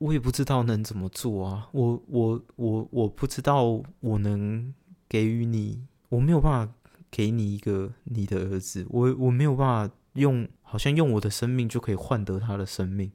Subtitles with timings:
[0.00, 4.72] 我也不知道能怎么做啊，我我我我不知道我能
[5.08, 6.72] 给予你，我没有办法
[7.10, 13.10] 给你一个你的儿子，我我没有办法用，好像用我的生命就可以换得他的生命。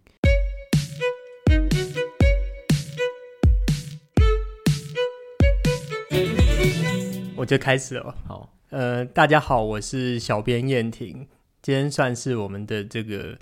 [7.37, 11.29] 我就开始了，好，呃，大家好，我是小编燕婷，
[11.61, 13.39] 今天算是我们的这个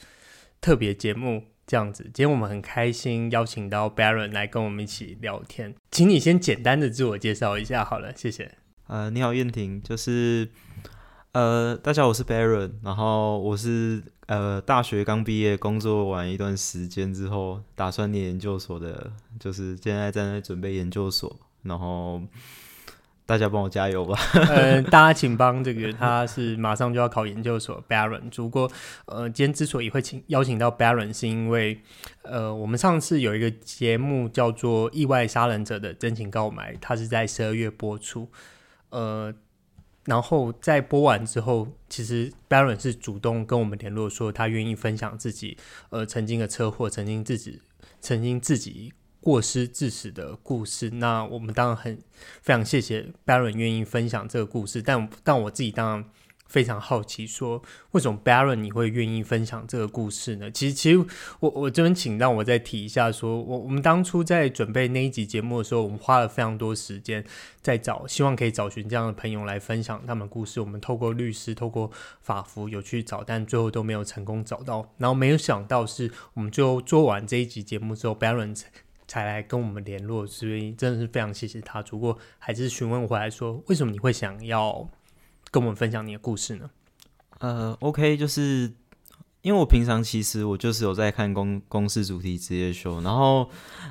[0.61, 1.45] 特别节目。
[1.71, 8.57] 这样子，今天我们很开心邀请到 Baron 来跟我们一起聊天，请你先简单的自我介绍一下好了，谢谢。
[8.87, 10.49] 呃，你好，燕婷，就是
[11.31, 22.21] 呃，大家好，我是 Baron，然后我是呃大学刚毕业，工作完一段时间之后，打算念研究所的，就是现在正在准备研究所，然后。
[23.25, 24.19] 大家帮我加油吧！
[24.33, 28.29] 呃，大家请帮这个，他是马上就要考研究所，Baron。
[28.29, 28.69] 不过，
[29.05, 31.79] 呃，今天之所以会请邀请到 Baron，是因为，
[32.23, 38.29] 呃，我们上次有一个节目叫做《意外杀人者的真情告白》，它是在十二月播出。
[38.89, 39.33] 呃，
[40.03, 45.57] 然后在播完之后，其实 Baron 是主动跟我们联络，说他愿意分享自己，
[45.91, 47.61] 呃，曾经的车祸，曾经自己，
[48.01, 48.91] 曾经自己。
[49.21, 51.97] 过失致死的故事，那我们当然很
[52.41, 56.05] 非常谢谢 Baron 愿意分享这个故事，但但我自己当然
[56.47, 60.49] 非常好奇，说为什么 Baron 你会愿意分享这个故事呢？
[60.49, 61.05] 其实，其实
[61.39, 67.23] 我我这边请让我再提一下说，我我们当初在准备那一集节目的时候，我们花了非常多时间
[67.61, 70.59] 在找，希望可以找寻这样的朋友来分享他们故事。
[70.59, 71.89] 我们透过律师、透过
[72.21, 74.91] 法服有去找，但最后都没有成功找到。
[74.97, 78.59] 然后没有想到是我们最后做完这一集节目之后，Baron。
[79.11, 81.81] 才来跟我们联络，所以真的是非常谢谢他。
[81.81, 84.89] 不过还是询问回来说，为什么你会想要
[85.51, 86.69] 跟我们分享你的故事呢？
[87.39, 88.71] 呃，OK，就是
[89.41, 93.49] 因为我平常其实我就是有在看公公视主题职业秀，然后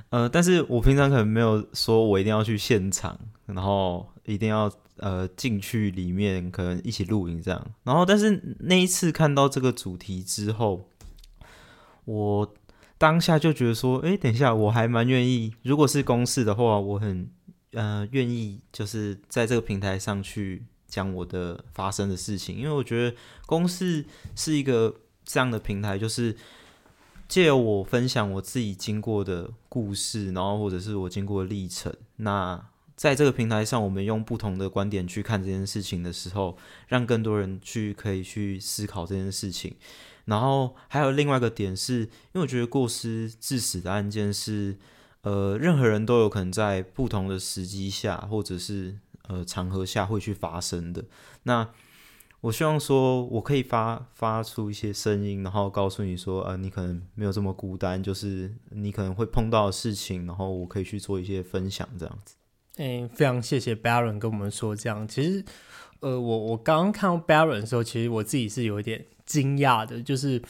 [0.08, 7.70] 呃，但是我平常可能没有说我一定要去现场，然后一定要呃进去里面可能一起录影这样。
[7.82, 10.88] 然后但是那一次看到这个主题之后，
[12.06, 12.54] 我。
[13.00, 15.54] 当下就觉得说，哎，等一下，我还蛮愿意。
[15.62, 17.30] 如果是公事的话，我很
[17.72, 23.16] 呃愿意，就是在这个平台上去讲我的发生的事情，因为我觉得
[23.46, 24.04] 公事
[24.36, 24.94] 是一个
[25.24, 26.36] 这样的平台，就是
[27.26, 31.90] 借由我分享我自己经过的故事，然后或者是我经过历程。
[32.16, 32.62] 那
[32.96, 39.74] 在这个平台上，我们用不同的观点去看这件事情的时候，让更多人去可以去思考这件事情。
[40.30, 44.78] 然后还有另外一个点是，因为我觉得过失致死的案件是，
[45.22, 48.96] 呃，任何人都有可能在不同的时机下，或者是
[49.26, 51.04] 呃场合下会去发生的。
[51.42, 51.68] 那
[52.42, 62.36] 我希望说，我可以发发出一些声音，然后告诉你说，呃，你可能没有这么孤单，就是你可能会碰到的事情，然后我可以去做一些分享，这样子。
[62.76, 65.06] 嗯，非常谢谢 Baron 跟我们说这样。
[65.08, 65.44] 其实，
[65.98, 69.04] 呃，我我刚刚看到 Baron 的时候，其实我自己是有一点。
[69.30, 70.42] 惊讶的，就是，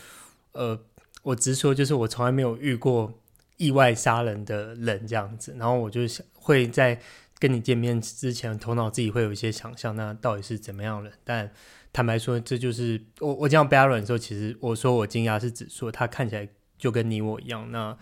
[0.52, 0.80] 呃，
[1.22, 3.12] 我直说，就是我从来没有遇过
[3.58, 6.98] 意外杀人的人这样子，然后我就想会在
[7.38, 11.12] 跟你见面之前，头脑自己会有一些想象，那到底是怎么样的？
[11.24, 11.52] 但
[11.92, 16.48] 坦白说，这就是我我讲 Baron 的时候，其实我说我惊讶是指说他看起来
[16.78, 17.70] 就跟你我一样。
[17.70, 17.94] 那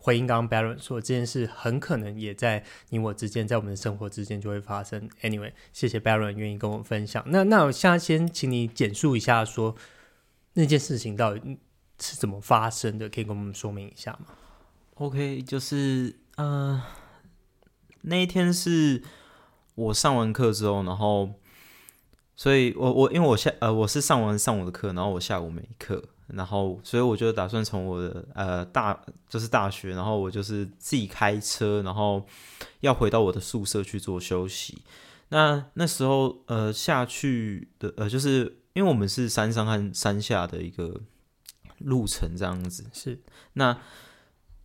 [0.00, 5.10] 回应刚刚 Baron 说这件事，很可能也在你我之间，在我们的生活之间就会发生。
[5.20, 7.22] Anyway，谢谢 Baron 愿意跟我分享。
[7.26, 9.76] 那那我现在先请你简述一下说。
[10.58, 11.58] 那件事情到底
[12.00, 13.10] 是怎么发生的？
[13.10, 14.28] 可以跟我们说明一下吗
[14.94, 16.82] ？OK，就是呃，
[18.00, 19.02] 那一天是
[19.74, 21.34] 我上完课之后，然后，
[22.34, 32.26] 所以我我因为我下呃我是上完上午的课，然后我下午没课，然后所以我就打算从我的呃大就是大学，然后我就是自己开车，然后
[32.80, 34.82] 要回到我的宿舍去做休息。
[35.28, 38.60] 那那时候呃下去的呃就是。
[38.76, 41.00] 因为我们是山上和山下的一个
[41.78, 43.18] 路程，这样子是。
[43.54, 43.74] 那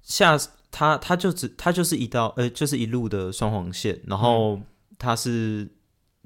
[0.02, 0.38] 下
[0.70, 4.60] 它它就只它就是一道呃就是一路的双黄线，然后
[5.00, 5.66] 它是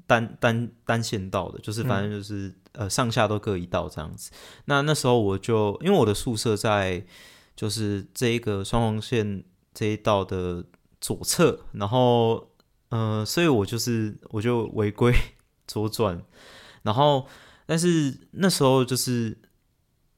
[0.04, 4.32] 单单单线道的，就是反正就是、嗯、呃上下都各一道这样子。
[4.64, 7.06] 那那时候我就因为我的宿舍在
[7.54, 10.64] 就是这一个双黄线这一道的
[11.00, 12.50] 左侧，然后
[12.88, 15.14] 呃所以我就是我就违规
[15.68, 16.20] 左转，
[16.82, 17.28] 然后。
[17.66, 19.36] 但是那时候就是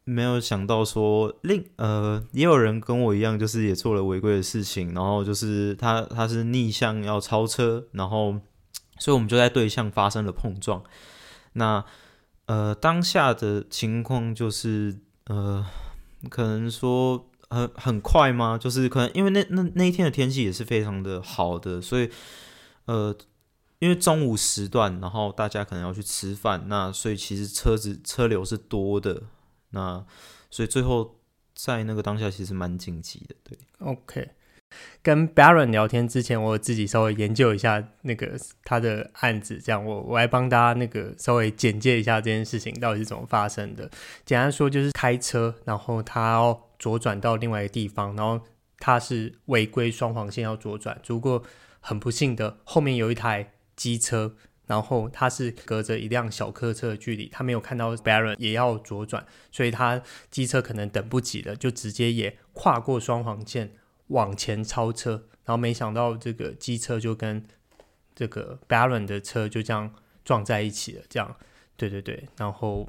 [0.05, 8.39] 没有想到说另呃也有人跟我一样，就是也做了违规的事情，然后就是他他是逆向要超车，然后
[8.99, 10.83] 所以我们就在对向发生了碰撞。
[11.55, 11.85] 那
[12.47, 15.67] 呃当下的情况就是呃
[16.31, 18.59] 可能说很很快吗？
[18.59, 22.11] 就是可能因为那那那一天的天气也是非常的好的，所以
[22.87, 23.15] 呃，
[23.79, 29.23] 因为中午时段，然后大家可能要去吃饭，那所以其实车子车流是多的，
[29.71, 30.05] 那
[30.51, 31.21] 所以最后
[31.55, 34.31] 在那个当下其实蛮紧急的，对，OK。
[35.03, 43.91] 跟 Baron 聊天之前，我自己稍微研究一下那个他的案子，这样我我来帮大家那个稍微简介一下这件事情到底是怎么发生的。
[44.27, 48.45] 简单说就是开车，然后他要左转到另外一个地方，然后
[48.79, 51.43] 他是违规双黄线要左转，如果
[51.81, 54.35] 很不幸的后面有一台机车，
[54.67, 63.73] 然后他是隔着一辆小客车的距离，他没有看到 Baron 也要左转，所以他机车可能等不及了，就直接也跨过双黄线。
[64.09, 67.45] 往前超车，然后没想到这个机车就跟
[68.15, 69.93] 这个 Baron 的车就这样
[70.25, 71.03] 撞在一起了。
[71.11, 71.37] 这样，
[71.77, 72.27] 对对对。
[72.39, 72.89] 然后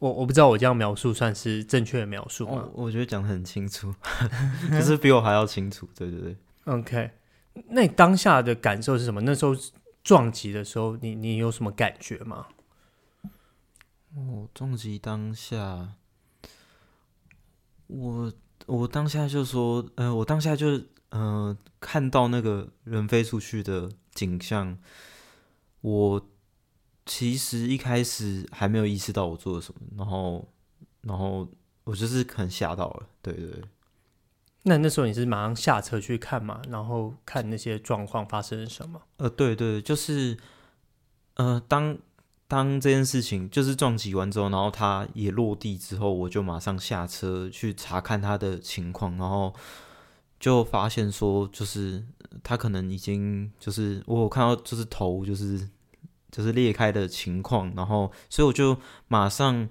[0.00, 2.68] 我我不知道我这样描述算是正确的描述吗？
[2.74, 3.94] 我，我觉得讲的很清楚，
[4.70, 5.88] 就是比我还要清楚。
[5.96, 6.36] 对对对。
[6.64, 7.10] OK，
[7.70, 9.22] 那你当下的感受是什么？
[9.22, 9.56] 那时候
[10.02, 12.48] 撞击的时候，你你有什么感觉吗？
[14.14, 15.94] 哦，撞击当下，
[17.86, 18.32] 我。
[18.66, 20.76] 我当下就说，呃，我当下就，
[21.08, 24.78] 嗯、呃，看到那个人飞出去的景象，
[25.80, 26.28] 我
[27.04, 30.52] 其实一开始还没有意识到我做了什么，然后，
[31.00, 31.48] 然后
[31.82, 33.60] 我就是很吓到了，对对。
[34.62, 39.00] 那那时候你是马上下车去看嘛，然后看那些状况发生了什么？
[39.16, 40.36] 呃，对对，就是，
[41.34, 41.98] 呃，当。
[42.50, 49.54] 当这件事情就是撞击完之后，然后他也落地之后，我就马上下车去查看他的情况，然后
[50.40, 52.04] 就发现说，就是
[52.42, 55.70] 他可能已经就是我有看到就是头就是
[56.32, 59.68] 就是裂开的情况，然后所以我就马上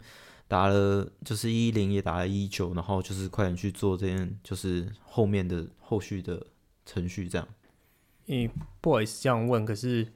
[0.50, 6.46] 打了就是一一零也打了一一九，然后就是快点去做这件就是后面的后续的
[6.86, 7.48] 程序这样。
[8.26, 8.50] 嗯，
[8.82, 10.12] 不好意思这样问，可是。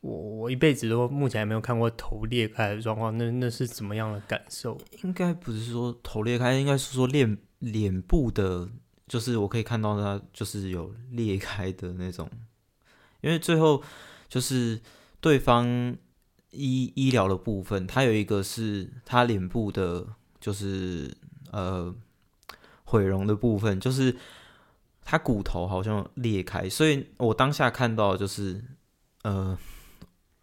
[0.00, 4.80] 我我一辈子都目前还没有看过头裂开的状况，那那是怎么样的感受？
[5.02, 8.68] 应该不是说头裂开，应该是说脸脸部的，
[9.08, 12.30] 就是我可以看到它就是有裂开的那种。
[13.22, 13.82] 因为最后
[14.28, 14.80] 就是
[15.20, 15.96] 对方
[16.50, 20.06] 医医疗的部分，它有一个是他脸部的，
[20.40, 21.16] 就是
[21.50, 21.94] 呃
[22.84, 24.16] 毁容的部分，就是
[25.04, 28.64] 他骨头好像裂开，所以我当下看到就是
[29.22, 29.58] 呃。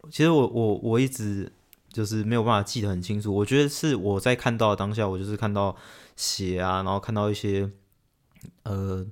[0.08, 1.50] 其实我我我一直
[1.92, 3.34] 就是没有办法记得很清楚。
[3.34, 5.74] 我觉得是我在看到当下，我就是看到
[6.14, 7.68] 血啊，然后看到一些
[8.62, 9.04] 呃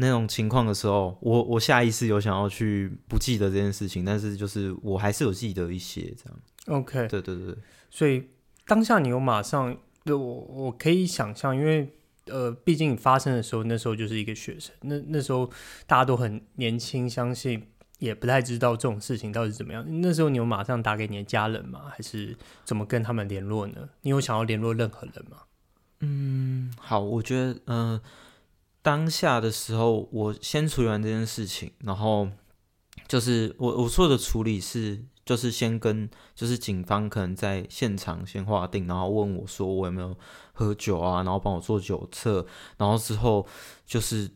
[0.00, 6.40] 那种情况的时候，我我下意识有想要去不记得这件事情，但是就是我还是有记得一些这样。
[6.66, 7.54] OK，对对对。
[7.90, 8.28] 所以
[8.66, 9.76] 当下你有马上，
[10.06, 11.92] 我我可以想象，因为
[12.26, 15.50] 呃，毕竟发生的时候，那时候就是一个学生，那那时候
[15.86, 17.68] 大家都很年轻，相信。
[18.00, 19.84] 也不太知道这种事情到底是怎么样。
[20.00, 21.82] 那时候你有马上打给你的家人吗？
[21.90, 23.90] 还是怎么跟他们联络呢？
[24.00, 25.36] 你有想要联络任何人吗？
[26.00, 28.02] 嗯，好，我觉得，嗯、呃，
[28.82, 32.28] 当下的时候，我先处理完这件事情，然后
[33.06, 40.16] 就是我我做的处理是，就是先跟就是警方可能在现场先划定，然后问我说我有没有
[40.52, 42.46] 喝酒啊，然后帮我做酒测，
[42.76, 43.46] 然后之后
[43.86, 44.30] 就是。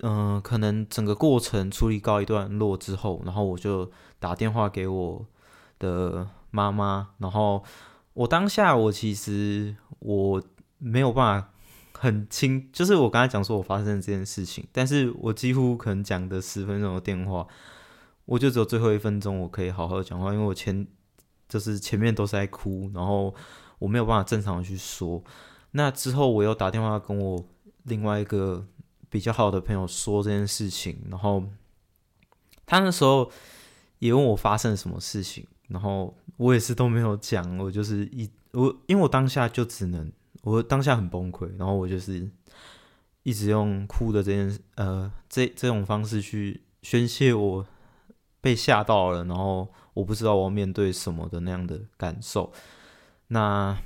[0.00, 5.26] 嗯、可能整个过程处理告一段落之后，然后我就打电话给我
[5.78, 7.64] 的妈妈，然后
[8.12, 10.42] 我当下我其实我
[10.76, 11.50] 没有办法
[12.06, 17.46] 很轻，就是我刚才讲说我发生这件事情，但是我几乎可能讲的十分钟的电话，
[18.24, 20.86] 我就只有最后一分钟我可以好好讲话，因为我前
[21.48, 23.34] 就是前面都是在哭，然后
[23.78, 25.22] 我没有办法正常的去说。
[25.72, 27.44] 那之后我又打电话跟我
[27.82, 28.66] 另外一个。
[29.08, 31.42] 比较好的朋友说这件事情，然后
[32.66, 33.30] 他那时候
[34.00, 40.12] 也问我发生了什么事情，然后我也是都没有讲，我就是一我因为我当下就只能
[40.46, 42.30] 我当下很崩溃，然后我就是
[43.22, 47.66] 一直用哭的这件呃这这种方式去宣泄我
[48.40, 52.52] 被吓到了，然后我不知道我要面对什么的那样的感受，
[53.28, 53.76] 那。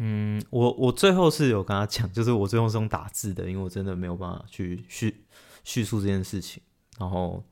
[0.00, 5.24] 嗯，我我最后是有跟他讲，就是我最后是用打字的，因为我真的没有办法去叙
[5.64, 6.62] 叙述这件事情。
[7.00, 7.44] 然后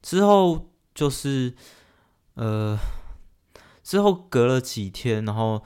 [0.00, 1.54] 之后就是
[2.32, 2.78] 呃，
[3.82, 5.62] 之后隔了几天，然后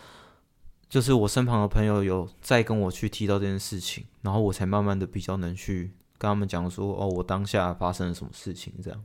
[0.88, 9.04] 就是我身旁的朋友有再跟我去提到这件事情，然后我才慢慢的比较能去跟他们讲说，哦，我当下发生了什么事情这样。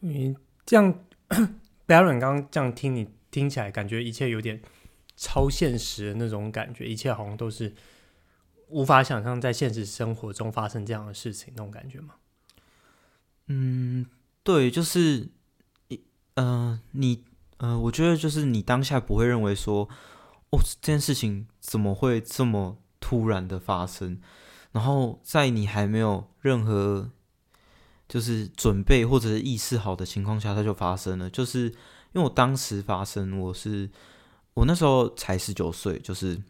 [0.00, 1.00] 你这样，
[1.86, 4.60] Baron 刚刚这样听你听起来，感觉一切有点。
[5.18, 7.74] 超现实的那种感觉，一切好像都是
[8.68, 12.16] 无法想象在现实生活中发生这样的事情，那种感觉吗？
[13.46, 14.04] 嗯，
[14.42, 15.30] 对，就是
[15.88, 15.98] 一，
[16.34, 17.24] 呃，你，
[17.56, 19.88] 呃，我觉得就是你当下不会认为说，
[20.62, 24.20] 这件事情怎么会这么突然的发生？
[24.72, 27.10] 然后在你还没有任何
[28.08, 31.30] 就是准备或者是意识好的情况下，它就发生了。
[31.30, 31.72] 就是因
[32.14, 33.90] 为我当时发生，我是
[34.54, 36.42] 我那时候才十九岁，就是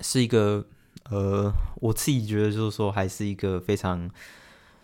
[0.00, 0.66] 是一个
[1.10, 4.10] 呃，我自己觉得就是说还是一个非常。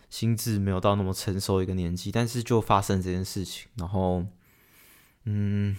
[0.09, 4.25] 心智没有到那么成熟一个年纪，但是就发生这件事情，然后，
[5.25, 5.77] 嗯，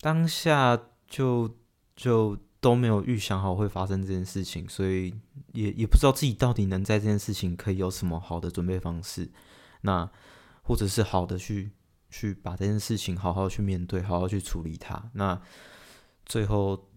[0.00, 0.80] 当下
[1.12, 1.56] 就
[1.94, 5.14] 就都没有预想好会发生这件事情，所以
[5.52, 9.30] 也也不知道自己到底能在这件事情可以有什么好的准备方式，
[9.82, 10.10] 那
[10.62, 11.70] 或者是好的去
[12.08, 15.42] 去把这件事情好好去面对，好好去处理它，那
[16.24, 16.88] 最后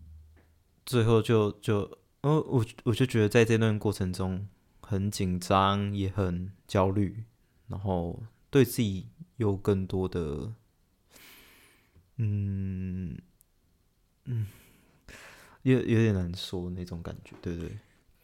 [0.86, 4.48] 最后就就，呃，我我就觉得在这段过程中。
[4.88, 7.24] 很紧张，也很焦虑，
[7.70, 10.54] 然后对自己有更多的，
[12.18, 13.18] 嗯
[14.26, 14.48] 嗯，
[15.64, 17.78] 有有点难说那种感觉，对不对？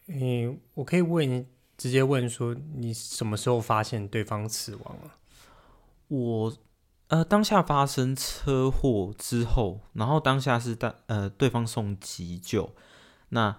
[0.08, 1.46] 嗯，我可以问你，
[1.77, 5.15] 直接问说，你什么时候发现对方死亡了？
[6.10, 6.58] 我
[7.08, 12.75] 呃，当下发生车祸之后，然后当下是当呃对方送急救，
[13.29, 13.58] 那。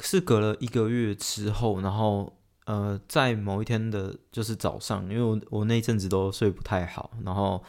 [0.00, 7.62] 是隔了一个月之后，然后呃，在某一天的，就是早上，因为我我那一阵子都睡不太好，然后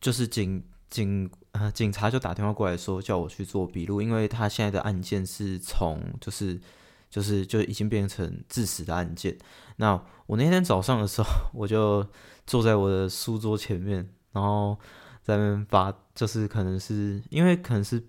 [0.00, 6.60] 就是警警呃警察就打电话过来说叫我去做笔录，因为他现在的案件是从就是
[7.10, 9.36] 就是就已经变成致死的案件。
[9.76, 12.06] 那我那天早上的时候，我就
[12.46, 14.78] 坐在我的书桌前面，然后
[15.22, 18.06] 在那边发，就是可能是因为可能是。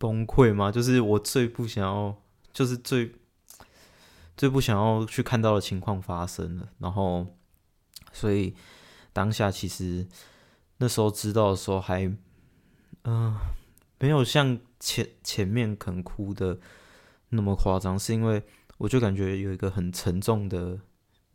[0.00, 0.72] 崩溃嘛？
[0.72, 2.16] 就是我最不想要，
[2.54, 3.12] 就是最
[4.34, 6.70] 最不想要去看到的情况发生了。
[6.78, 7.26] 然后，
[8.10, 8.54] 所以
[9.12, 10.08] 当下其实
[10.80, 12.10] 那时候知道的时候还，
[13.04, 13.38] 嗯
[13.98, 16.58] 没有像前前面肯哭的
[17.28, 18.42] 那么夸张，是因为
[18.78, 20.80] 我就感觉有一个很沉重的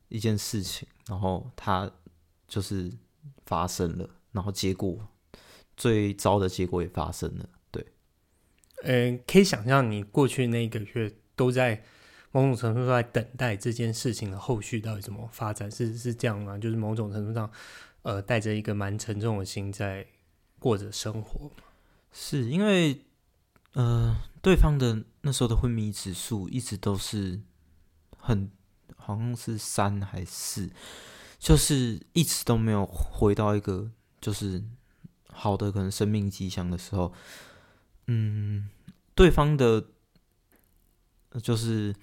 [0.10, 1.90] 一件事情，然后它
[2.48, 2.92] 就是
[3.46, 5.08] 发生了，然后结果
[5.78, 7.48] 最糟的结果也发生了。
[7.70, 7.86] 对
[8.82, 11.84] 嗯，可以想象你过去那一个月都在
[12.32, 16.58] 某种程度上在等待这件事情的后续到底怎么发展，是是这样吗？
[16.58, 17.50] 就是某种程度上，
[18.06, 20.06] 呃，带着一个蛮沉重的心在
[20.60, 21.50] 过着生活。
[22.12, 23.02] 是因为，
[23.74, 27.42] 呃，对方的那时候的昏迷指数一直都是
[28.18, 28.52] 很，
[28.96, 30.70] 好像是三还是四，
[31.40, 33.90] 就是一直都没有回到一个
[34.22, 34.64] 就是
[35.28, 37.12] 好的可能生命迹象的时候，
[38.06, 38.70] 嗯。
[39.16, 39.82] 对方的，
[41.42, 41.96] 就是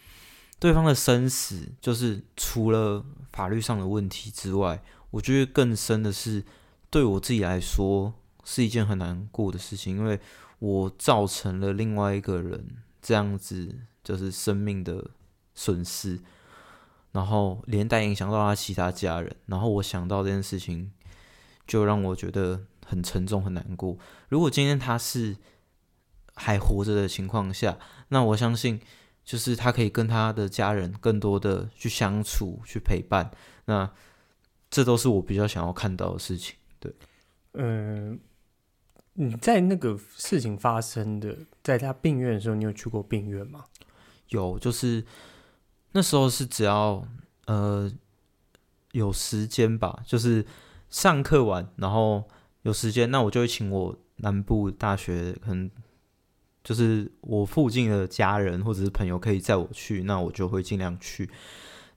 [0.58, 3.04] 对方的生死，就是除了
[3.34, 4.82] 法律上的问题之外，
[5.12, 6.44] 我觉得更深的是，
[6.90, 8.12] 对我自己来说
[8.44, 10.18] 是一件很难过的事情，因为
[10.58, 15.10] 我造成了另外一个人这样子就是生命的
[15.54, 16.20] 损失，
[17.12, 20.90] 然后连带影响到他其他家人，然后我想到这件事情，
[21.66, 23.96] 就让我觉得很沉重、很难过。
[24.28, 25.36] 如果今天他是。
[26.34, 27.78] 还活着的情况下，
[28.08, 28.80] 那我相信，
[29.22, 33.30] 就是他可以跟他的家人更多的去相处、去陪伴。
[33.66, 33.92] 那
[34.72, 36.56] 这都是我比较想要看到的事情。
[36.80, 36.92] 对，
[37.52, 38.18] 嗯，
[39.12, 43.66] 你在那个事情发生的，在他病院的时候，你有去过病院吗？
[44.30, 45.04] 有，就是
[45.92, 47.06] 那时候是只要
[47.46, 47.92] 呃
[48.90, 50.44] 有时间吧，就是
[50.90, 52.24] 上课完，然后
[52.62, 55.70] 有时间，那我就会请我南部大学可能。
[56.64, 61.28] 就是我附近的家人或者是朋友可以载我去，那我就会尽量去。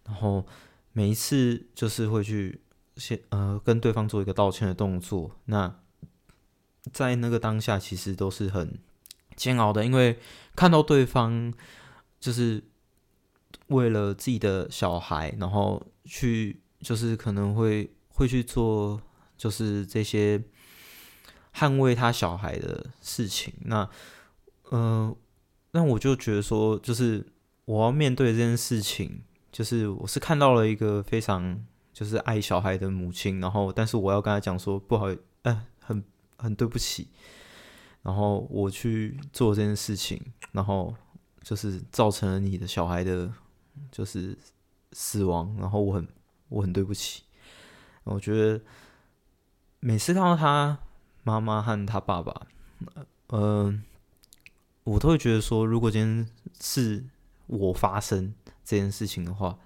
[0.04, 0.44] 然后
[0.92, 2.60] 每一次就是会去
[2.98, 5.32] 先呃跟对方做一个道歉的动作。
[5.46, 5.76] 那
[6.92, 8.80] 在那个当下其实都是很
[9.36, 10.20] 煎熬的，因为
[10.56, 11.54] 看到对方
[12.20, 12.64] 就是
[13.68, 19.02] 为了自己的小孩，然后去就是可能会会去做
[19.36, 20.44] 就是这些
[21.54, 23.54] 捍卫他小孩的事情。
[23.62, 23.90] 那
[24.72, 25.18] 嗯、呃，
[25.72, 27.26] 那我就觉得说，就是
[27.66, 35.06] 我要面对这件事情，就是我是看到了一个非常就是爱小孩的母亲，然后但是我要跟他讲说不好，
[35.44, 36.04] 哎、很
[36.38, 37.08] 很对不起，
[38.02, 40.22] 然后我去做这件事情，
[40.52, 40.94] 然后
[41.42, 43.32] 就是造成了你的小孩的，
[43.90, 44.38] 就是
[44.92, 46.06] 死亡，然后我很
[46.50, 47.24] 我很对不起，
[48.04, 48.62] 我觉得
[49.80, 50.78] 每次看到他
[51.24, 52.48] 妈妈和他爸爸，
[53.30, 53.82] 嗯、呃。
[54.86, 56.30] 我都会觉得说，如果今天
[56.62, 57.04] 是
[57.48, 59.58] 我发生这件事情的话，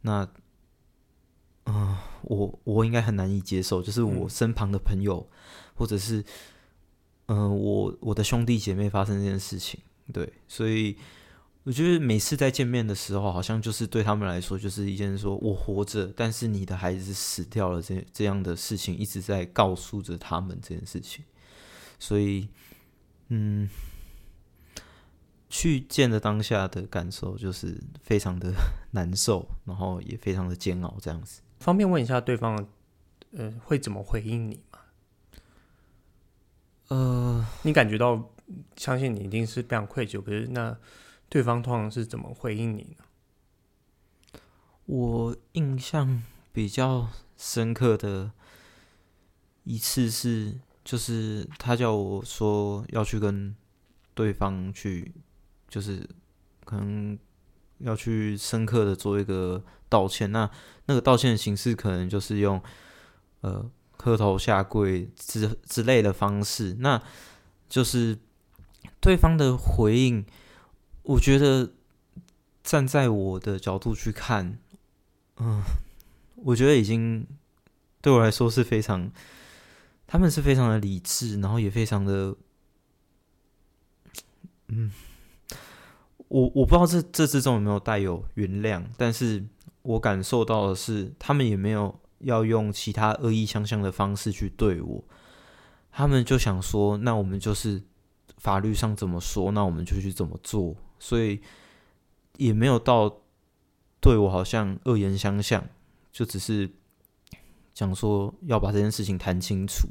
[0.00, 0.26] 那，
[1.64, 5.36] 嗯、呃，我我应该很难以接受，就是我身旁的朋友，嗯、
[5.74, 6.24] 或者是，
[7.26, 9.80] 嗯、呃，我我的兄弟姐妹发生这件事情，
[10.12, 10.96] 对，所以
[11.62, 21.24] 我觉得每次在见面的时候，好像就是对他们来说，就是一件说我活着，但是你的孩子死掉了这这样的事情，一直在告诉着他们这件事情，
[21.98, 22.48] 所以，
[23.28, 23.68] 嗯。
[25.50, 28.52] 去见的当下的感受就是非常的
[28.90, 31.42] 难受，然后也非常的煎熬，这样子。
[31.64, 32.68] 方便问一下对方，
[33.32, 34.78] 呃，会怎么回应你吗？
[36.88, 38.30] 呃，你感觉到，
[38.76, 40.76] 相信你一定是非常愧疚，可是那
[41.30, 44.40] 对方通常是怎么回应你呢？
[44.84, 48.32] 我印象比较深刻的
[49.62, 53.56] 一次是，就是他叫我说要去跟
[54.14, 55.14] 对方去。
[55.66, 56.08] 就是
[56.64, 57.18] 可能
[57.78, 60.50] 要去深刻的做一个道歉，那
[60.86, 62.62] 那个道歉的形式可能就是用
[63.40, 67.02] 呃磕头下跪之之类的方式，那
[67.68, 68.18] 就是
[69.00, 70.24] 对方的回应，
[71.02, 71.72] 我觉得
[72.62, 74.58] 站在我的角度去看，
[75.36, 75.62] 嗯、
[76.36, 77.26] 我觉得已经
[78.00, 79.10] 对我来说是非常，
[80.06, 82.36] 他们是非常的理智，然后也非常的，
[84.68, 84.92] 嗯。
[86.34, 89.44] 我我不知道这这之中有没有带有原谅，但是
[89.82, 95.04] 我感受到的是，他们也没有要用其他恶意相向的方式去对我，
[95.92, 97.80] 他们就想说，那我们就是
[98.38, 101.40] 法律上怎么说，那我们就去怎么做，所以
[102.36, 103.20] 也没有到
[104.00, 105.64] 对我好像恶言相向，
[106.10, 106.68] 就只是
[107.72, 109.86] 讲说要把这件事情谈清楚，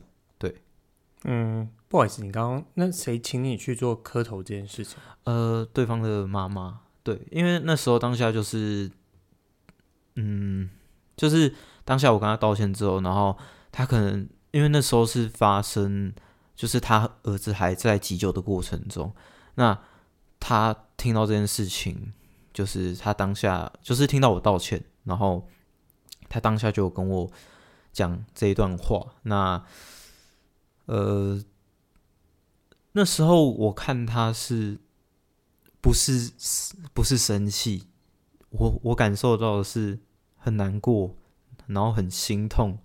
[1.24, 1.70] 嗯。
[1.88, 4.98] 不好意思，你刚刚那谁请你去做磕头这件事情？
[5.26, 8.90] 呃，对方的妈妈，对，因为那时候当下就是，
[10.16, 10.72] 嗯，
[11.16, 11.54] 就是
[11.86, 13.38] 当下我跟他道歉之后，然后
[13.72, 16.12] 他可能因为那时候是发生，
[16.56, 19.14] 就是他儿子还在急救的过程中，
[19.54, 19.80] 那
[20.40, 22.12] 他听到这件事情，
[22.52, 25.48] 就是他当下就是听到我道歉，然后
[26.28, 27.32] 他当下就跟我
[27.92, 29.64] 讲这一段话，那
[30.86, 31.44] 呃。
[32.96, 34.78] 那时候我看他是
[35.82, 36.32] 不是
[36.94, 37.88] 不是生气，
[38.52, 40.00] 我我感受到的是
[40.36, 41.16] 很难过，
[41.66, 42.78] 然后很心痛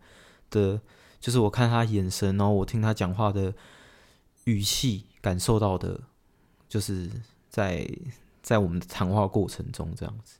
[0.48, 0.80] 的，
[1.20, 3.52] 就是我看他眼神，然后我听他讲话的
[4.44, 6.00] 语气，感受到的，
[6.66, 7.10] 就是
[7.50, 7.86] 在
[8.40, 10.38] 在我们的谈话过程中这样子。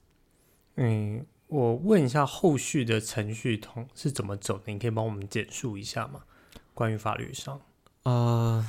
[0.77, 4.73] 嗯，我问一下后续的程序通是怎么走的？
[4.73, 6.25] 你可以帮我们简述一下吗？
[6.79, 7.61] 关于法律上，
[8.05, 8.65] 呃。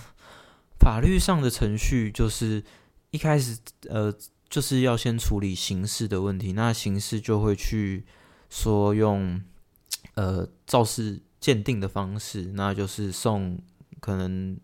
[0.82, 2.64] 法律上的程序就是
[3.12, 4.12] 一开始，呃，
[4.50, 6.54] 就是要先处理刑事的问题。
[6.54, 8.06] 那刑事就会去
[8.50, 9.44] 说用，
[10.16, 13.62] 呃，肇事鉴定的方式，那就是送
[14.00, 14.58] 可能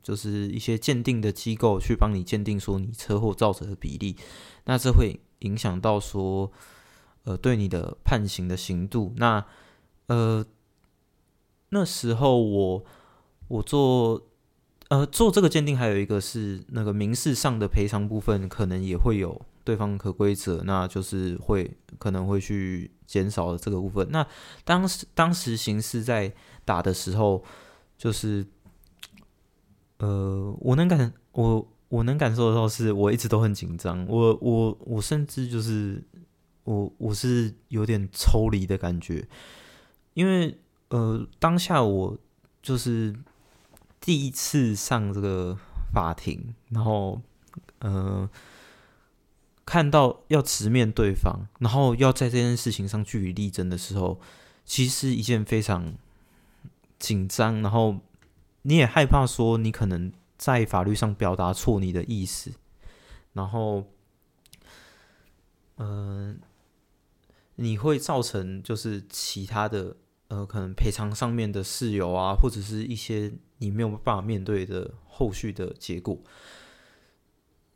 [0.00, 4.16] 就是一些鉴定的机构去帮你鉴定说你车祸造成的比例。
[4.64, 6.52] 那这会影响到说，
[7.24, 9.12] 呃，对你的判刑的刑度。
[9.16, 9.44] 那
[10.06, 10.46] 呃，
[11.70, 12.84] 那时候我
[13.48, 14.24] 我做。
[14.90, 24.08] 呃，做这个鉴定还有一个是那个民事上的赔偿部分，可能也会有对方可规则，那就是会可能会去减少这个部分。
[24.10, 24.26] 那
[24.64, 26.32] 当时当时刑事在
[26.64, 27.44] 打的时候，
[27.98, 28.46] 就是
[29.98, 36.02] 呃，我能感我我能感受到是我一直都很紧张，我我我甚至就是
[36.64, 39.28] 我我是有点抽离的感觉，
[40.14, 42.18] 因为呃当下我
[42.62, 43.14] 就是。
[44.00, 45.58] 第一次上这个
[45.92, 47.20] 法庭，然后，
[47.80, 48.30] 呃，
[49.66, 54.18] 看到要直面对方，然后要在这件事情上据理力争的时候，
[54.64, 55.92] 其实是一件非常
[56.98, 57.98] 紧张，然后
[58.62, 62.52] 你也害怕说你可能在法律上表达错你的意思，
[63.34, 63.84] 然后，
[65.76, 66.40] 嗯、
[67.56, 69.96] 你会造成就是其他的。
[70.28, 76.18] 呃，可能赔偿上面的事由啊，或者是一些你没有办法面对的后续的结果。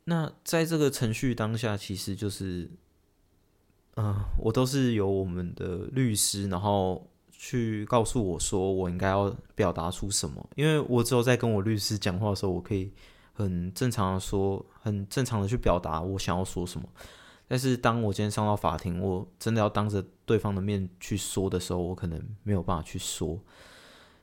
[0.05, 2.69] 那在这个程序当下，其实就是，
[3.95, 10.47] 嗯、我都是由我们的律师，然后去告诉我说，我应该要表达出什么。
[10.55, 12.91] 因为我只有在跟我律师讲话的时候，我可以
[13.33, 16.87] 很正常的说，很正常的去表达我想要说什么。
[17.53, 23.39] 但是当我今天上到法庭，我真的要当着对方的面去说的时候，我可能没有办法去说。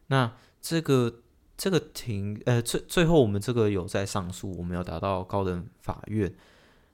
[0.08, 1.20] 那这个
[1.56, 6.34] 这个庭，呃，最最后我们这个有在上诉，我们有达到高等法院。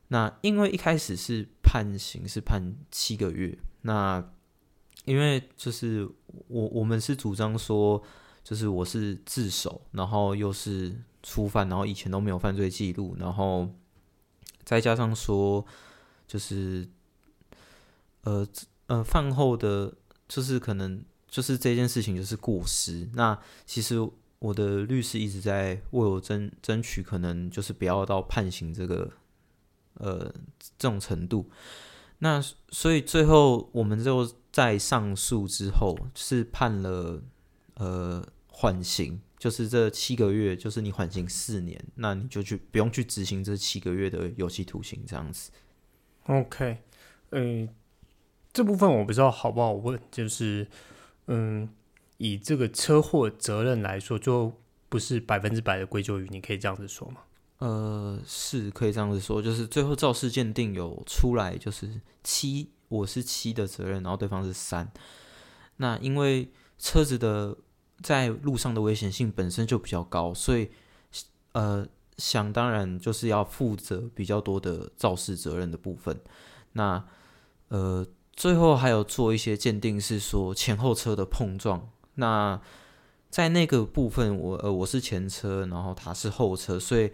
[0.08, 4.22] 那因为一开始是判刑是判七个月，那
[5.06, 6.06] 因为就是
[6.48, 8.02] 我我们是主张说，
[8.44, 13.70] 就是我是自首，然后又是初犯，然后以前都没有犯罪记录，然后
[14.64, 15.64] 再加上说
[16.26, 16.88] 就是
[18.22, 18.46] 呃
[18.86, 19.94] 呃饭后的，
[20.28, 23.08] 就是可能就是这件事情就是过失。
[23.14, 23.96] 那其实
[24.38, 29.12] 我的律师一直在为我争争取，可能就是不要到判刑这个。
[29.98, 30.30] 呃，
[30.76, 31.50] 这种程度，
[32.18, 37.22] 那所以最后我们就在上诉之后是判了
[37.76, 45.50] 呃缓刑，就是这七个月，就是你缓刑四年，那你就去不用去执行这七个月的有期徒刑这样子。
[46.26, 46.78] OK，
[47.30, 47.68] 嗯，
[48.52, 50.66] 这部分我不知道好不好问，就是
[51.26, 51.68] 嗯，
[52.18, 54.52] 以这个车祸责任来说，就
[54.88, 57.22] 不是百分之百的归咎于你，可以这样子说吗？
[57.58, 64.90] 呃，是可以这样子说，就是最后肇事鉴定有出来，就是七，我是七的责任，然后对方是三。
[65.76, 67.56] 那因为车子的
[68.02, 70.70] 在路上的危险性本身就比较高，所以
[71.52, 71.86] 呃，
[72.18, 76.18] 想当然就是要负责比较多的肇事责任的部分。
[76.72, 77.04] 那
[77.68, 81.88] 呃，最后还有做一些鉴定，是说前后车的碰撞。
[82.14, 82.60] 那
[83.30, 87.12] 在那个部分我，呃我是前车，然后他是后车，所以。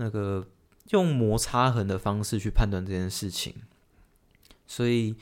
[0.00, 0.46] 那个
[0.90, 3.52] 用摩擦痕的方式去判断这件事情，
[4.64, 5.16] 所以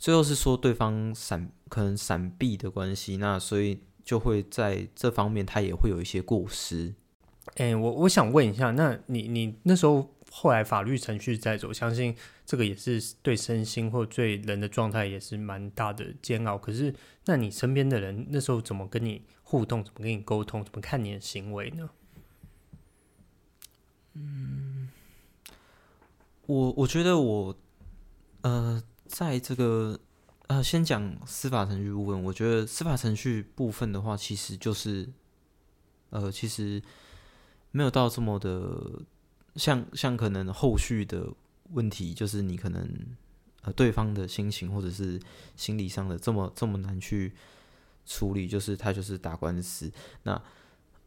[0.00, 6.92] 最后是说对方闪可能闪避的关系，那所以就会在这方面他也会有一些过失。
[7.56, 12.14] 哎、我我想问一下，那你你那时候后来法律程序在走，相信
[12.44, 16.58] 这个也是对身心或对人的状态也是蛮大的煎熬。
[16.58, 21.88] 可是，那你身边的人那时候怎么跟你互动，怎么跟你沟通，怎么看你的行为呢？
[24.12, 24.88] 嗯，
[26.46, 27.56] 我我觉得我，
[28.42, 29.98] 呃，在这个
[30.48, 32.22] 呃，先讲司法程序部分。
[32.24, 35.08] 我觉得司法程序部分的话，其实就是，
[36.10, 36.82] 呃，其实
[37.76, 39.02] 没有到这么的
[39.56, 41.32] 像像可能后续的
[41.72, 42.88] 问题，就是你可能
[43.62, 45.20] 呃对方的心情或者是
[45.56, 47.32] 心理上的这么这么难去
[48.06, 49.92] 处理，就是他就是打官司。
[50.22, 50.42] 那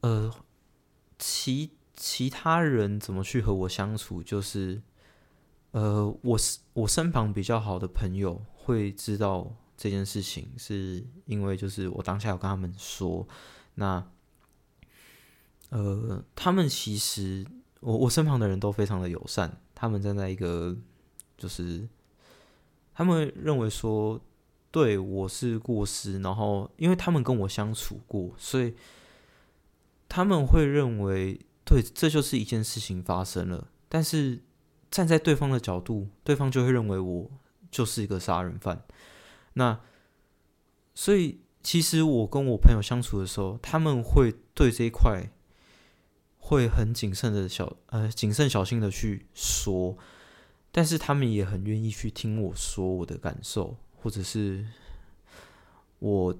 [0.02, 0.32] 呃，
[1.18, 1.72] 其。
[2.02, 4.24] 其他人怎么去和我相处？
[4.24, 4.82] 就是，
[5.72, 13.28] 呃，我是我身旁比较好的朋友会知道这件事情，是因为就是我当下有跟他们说，
[13.76, 14.10] 那，
[15.70, 17.46] 呃，他们其实
[17.80, 20.76] 我我身旁的人都非常的友善，他们站在一个
[21.38, 21.88] 就是，
[22.94, 24.20] 他们认为说
[24.72, 28.74] 对我是过失，然后因为他们跟我相处过，所以
[30.08, 31.40] 他们会认为。
[31.66, 34.42] 对，这就是一件事情发生了，但是
[34.90, 37.30] 站在对方的角度，对方就会认为我
[37.70, 38.82] 就是一个杀人犯。
[39.54, 39.80] 那
[40.96, 45.30] 所以，其实我跟我朋友相处的时候，他们会对这一块
[46.40, 49.96] 会很谨慎的小呃谨慎小心的去说，
[50.72, 54.66] 但是他们也很愿意去听我说我的感受，或者是
[56.00, 56.36] 我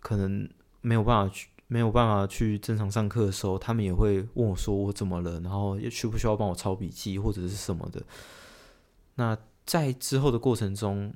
[0.00, 0.48] 可能
[0.80, 1.48] 没有办法去。
[1.68, 8.00] 没有办法去正常上课的时候，他们也会问我说我怎么了，然后也需不需要帮我抄笔记或者是什么的。
[9.16, 11.12] 那在之后的过程中，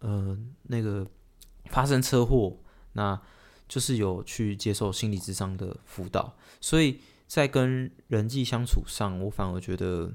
[0.00, 1.06] 呃，那个
[1.70, 2.54] 发生车祸，
[2.92, 3.18] 那
[3.66, 10.12] 就是有去接受心理智商的辅导，所以在跟人际相处上，我反而觉得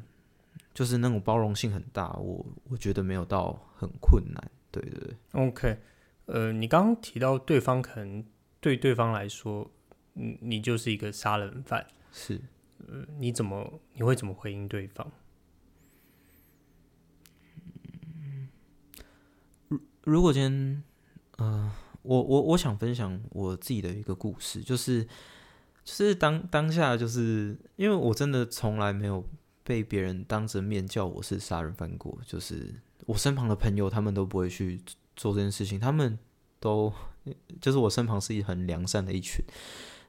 [0.73, 4.51] 就是那种包容性很大，我我觉得没有到很困难。
[4.71, 5.77] 对对对，OK，
[6.25, 8.23] 呃，你刚刚提到对方可能
[8.59, 9.71] 对对方来说。
[10.13, 12.41] 你你就是一个杀人犯，是，
[12.79, 15.09] 呃，你怎么你会怎么回应对方？
[19.69, 20.83] 如如果今天，
[21.37, 25.07] 呃，我我我想分享我自己的一个故事，就是
[25.83, 29.23] 就是当当下，就是因为我真的从来没有
[29.63, 32.73] 被别人当着面叫我是杀人犯过，就是
[33.05, 34.81] 我身旁的朋友他们都不会去
[35.15, 36.17] 做这件事情，他们
[36.59, 36.93] 都
[37.61, 39.43] 就是我身旁是一很良善的一群。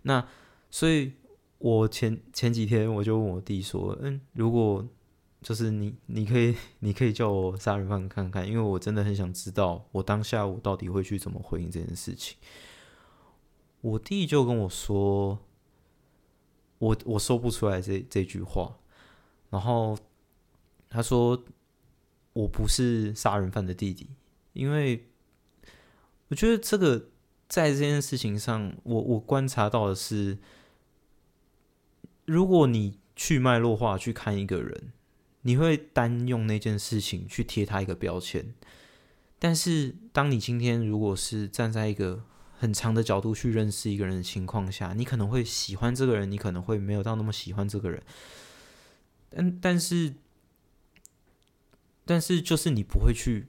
[0.03, 0.27] 那，
[0.71, 1.13] 所以
[1.59, 4.87] 我前前几天我就问我弟说：“嗯，如果
[5.43, 12.37] 就是你，你可以，你可以叫我杀人犯看看，因为我真的很想知道，我当下我到底会去怎么回应这件事情。”
[13.83, 15.39] 我弟就跟我说
[16.81, 18.77] ：“我我说不出来这这句话。”
[19.49, 19.97] 然后
[20.91, 21.41] 他说
[22.35, 24.09] ：“我不是杀人犯的弟弟，
[24.53, 25.09] 因为
[26.27, 27.07] 我觉得这个。”
[27.51, 30.39] 在这件事情上，我我观察到的是，
[32.25, 34.93] 如果你去脉络化去看一个人，
[35.41, 38.55] 你会单用那件事情去贴他一个标签。
[39.41, 42.23] 但是，当你今天如果是站在一个
[42.61, 48.03] 很长的角度去认识一个人的情况下，你可能会喜欢这个人，你可能会没有到那么喜欢这个人。
[49.31, 50.15] 但但是，
[52.05, 53.47] 但是就是你不会去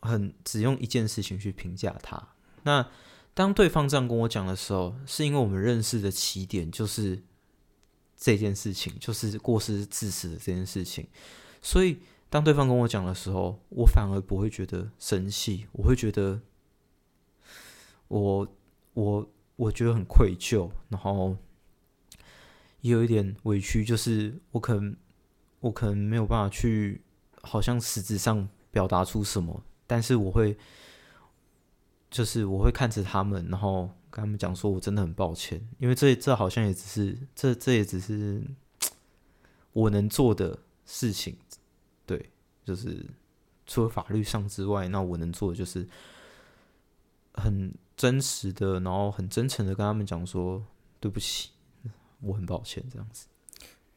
[0.00, 2.30] 很只用一件事情去评价他。
[2.62, 2.88] 那
[3.34, 7.22] 当对方这样跟我讲的时候，是因为我们认识的起点就是
[8.16, 11.06] 这件事情，就是过失致死的这件事情，
[11.60, 11.98] 所以。
[12.30, 16.40] 当对方跟我讲的时候，我反而不会觉得生气，我会觉得
[18.08, 18.56] 我
[18.94, 21.36] 我我觉得很愧疚，然后
[22.80, 24.96] 也有一点委屈，就是我可能
[25.60, 27.02] 我可能没有办法去，
[27.42, 30.56] 好像实质上表达出什么，但是我会
[32.10, 38.42] 就是我会看着他们，然后跟他们讲说，我真的很抱歉，因为这这好像也只是这这也只是
[39.72, 41.36] 我能做的事情。
[42.06, 42.30] 对，
[42.64, 43.04] 就是
[43.66, 45.88] 除了法律上之外，那我能做的就是
[47.34, 50.64] 很真实的，然后很真诚的跟他们讲说
[50.98, 51.50] 对不起，
[52.20, 53.26] 我很抱歉这样子。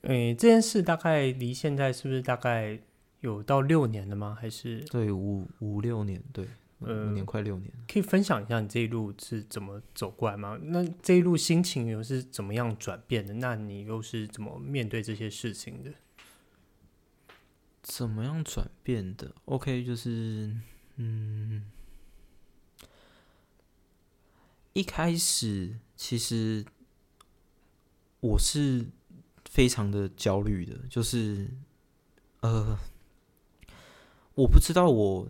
[0.02, 2.80] 诶，这件事大概离现在是不是大概
[3.22, 4.38] 有到六年了吗？
[4.40, 6.22] 还是对五五六年？
[6.32, 6.48] 对，
[6.80, 7.72] 呃，五年快六年。
[7.88, 10.58] 可以分享一下你这一路是怎么走过来吗？
[10.62, 13.34] 那这一路心情又是怎么样转变的？
[13.34, 15.92] 那你又是怎么面对这些事情的？
[17.82, 20.54] 怎么样转变的？OK，就是，
[20.98, 21.64] 嗯，
[24.78, 26.64] 一开始其实
[28.20, 28.86] 我是
[29.50, 31.50] 非常的焦虑的，就是，
[32.42, 32.78] 呃，
[34.36, 35.28] 我不知道我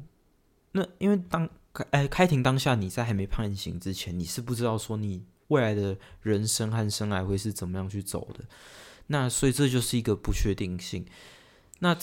[0.73, 8.43] 那因为当开哎开庭当下，你在还没判刑之前，你是不知道说你未来的人生和生涯会是怎么样去走的，
[9.07, 11.05] 那所以这就是一个不确定性，
[11.79, 11.97] 那。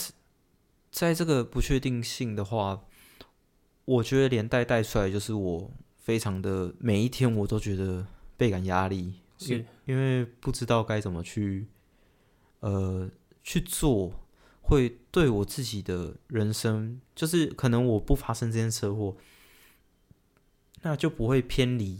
[0.91, 2.85] 在这个不确定性的话，
[3.83, 5.69] 我觉得连带带出来就是我
[6.05, 8.05] 非常的每一天我都觉得
[8.37, 11.65] 倍感压力，是因为不知道该怎么去
[12.59, 13.09] 呃
[13.43, 14.13] 去做，
[14.61, 19.17] 会对我自己的人生，就是可能我不发生这件车祸，
[20.83, 21.99] 那就不会偏离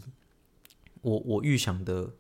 [1.02, 2.14] 我我预想的，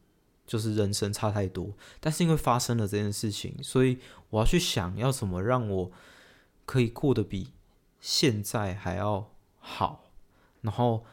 [0.48, 1.78] 就是人生差太多。
[2.00, 4.00] 但是因为发生了这件事情，所以
[4.32, 5.92] 我要去想要怎么让我。
[6.68, 7.52] 可以过得比
[8.02, 10.10] 现在还要好，
[10.62, 11.06] 然后，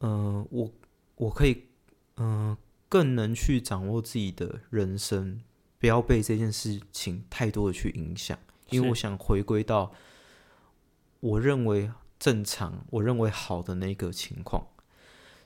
[0.00, 0.72] 嗯、呃，我
[1.16, 1.64] 我可以，
[2.16, 2.58] 嗯、呃，
[2.88, 5.40] 更能去掌握自己的人生，
[5.78, 9.92] 不要被这件事情太多的去影响，因为我想回归到
[11.20, 14.66] 我认为正常、我认为好的那个情况。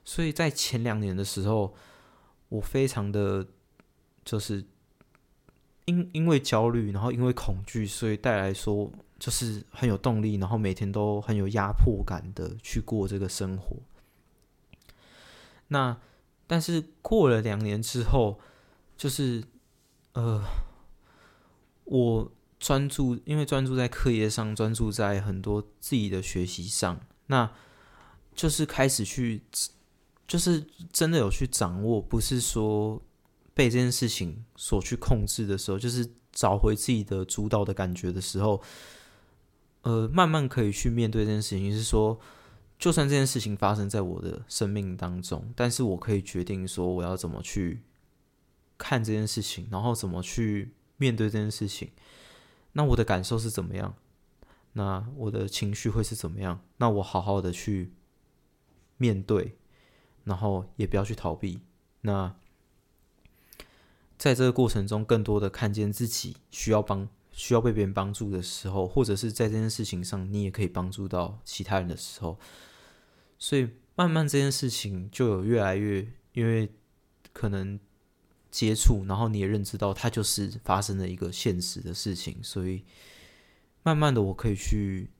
[0.04, 1.74] 所以在前两年的时候，
[2.48, 3.46] 我非常的，
[4.24, 4.64] 就是。
[5.86, 13.76] 因因为焦虑，然后因为恐惧，所以带来说就是很有动力，然后每天都很有压迫感的去过这个生活。
[15.68, 15.96] 那
[16.46, 18.38] 但是过了两年之后，
[18.96, 19.44] 就是
[20.12, 20.42] 呃，
[21.84, 27.50] 我专注，因为专注在课业上，专注在很多自己的学习上，那
[28.34, 29.42] 就是开始去，
[30.26, 33.02] 就是真的有去掌握，不是说。
[33.56, 38.60] 被这件事情所去控制的时候，就是找回自己的主导的感觉的时候，
[39.82, 41.70] 呃，慢慢可以去面对这件事情。
[41.70, 42.18] 就是说，
[42.84, 47.80] 就算这件事情发生在我的生命当中，但是我可以决定说我要怎么去
[48.76, 51.92] 看这件事情，然后怎么去面对这件事情。
[52.72, 53.94] 那我的感受是怎么样？
[54.74, 56.60] 那我的情绪会是怎么样？
[56.76, 57.94] 那我好好的去
[58.98, 59.56] 面对，
[60.24, 61.60] 然后也不要去逃避。
[62.02, 62.36] 那。
[64.18, 72.38] 在这个过程中，更多的看见自己需要帮、需要被别人帮助的时候，或者是在这件事情上，你也可以帮助到其他人的时候，
[73.38, 76.70] 所以慢慢这件事情就有越来越，因为
[77.32, 77.78] 可能
[78.50, 82.84] 接触，然后你也认知到它就是发生了一个现实的事情，所以
[83.82, 85.10] 慢慢的我可以去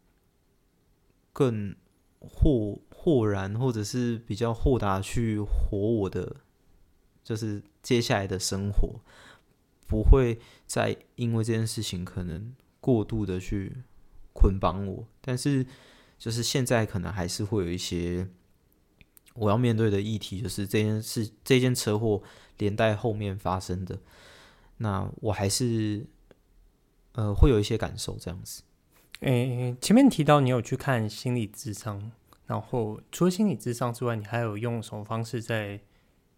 [1.33, 1.75] 更
[2.21, 6.37] 豁豁然，或者是比较豁达去活我的。
[7.23, 9.01] 就是接下来的生活
[9.87, 13.73] 不会再因为这件事情可能过度的去
[14.35, 15.67] 捆绑我，但是
[16.19, 18.29] 就是现在可能还是会有一些
[19.35, 22.23] 我要面对的议题，就是这件事这件车祸
[22.59, 23.99] 连带后面发生的，
[24.79, 26.07] 那我还是
[27.13, 28.63] 呃会有一些感受这样子。
[29.21, 32.13] 诶，前面提到你有去看心理智商，
[32.47, 35.81] 然后除了心理智商之外，你还有用什么方式在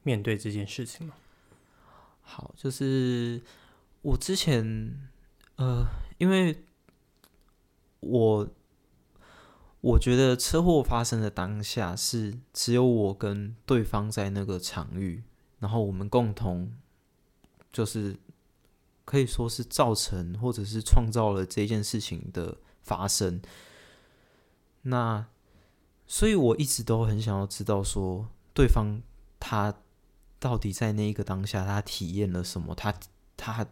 [0.03, 1.15] 面对这件事情吗？
[2.23, 3.43] 好，就是
[4.03, 5.09] 我之前
[5.57, 5.87] 呃，
[6.19, 6.65] 因为
[8.01, 8.49] 我
[9.87, 15.23] 我觉得车祸发生的当下是只有我跟对方在那个场域，
[15.61, 16.73] 然后我们共同
[17.73, 18.17] 就是
[19.05, 23.41] 可以说是造成或者是创造了这件事情的发生。
[24.83, 25.25] 那
[26.09, 29.01] 所以我一直都很想要知道说对方
[29.39, 29.73] 他
[30.41, 32.93] 到底在那一个当下他体验了什么，他
[33.37, 33.65] 他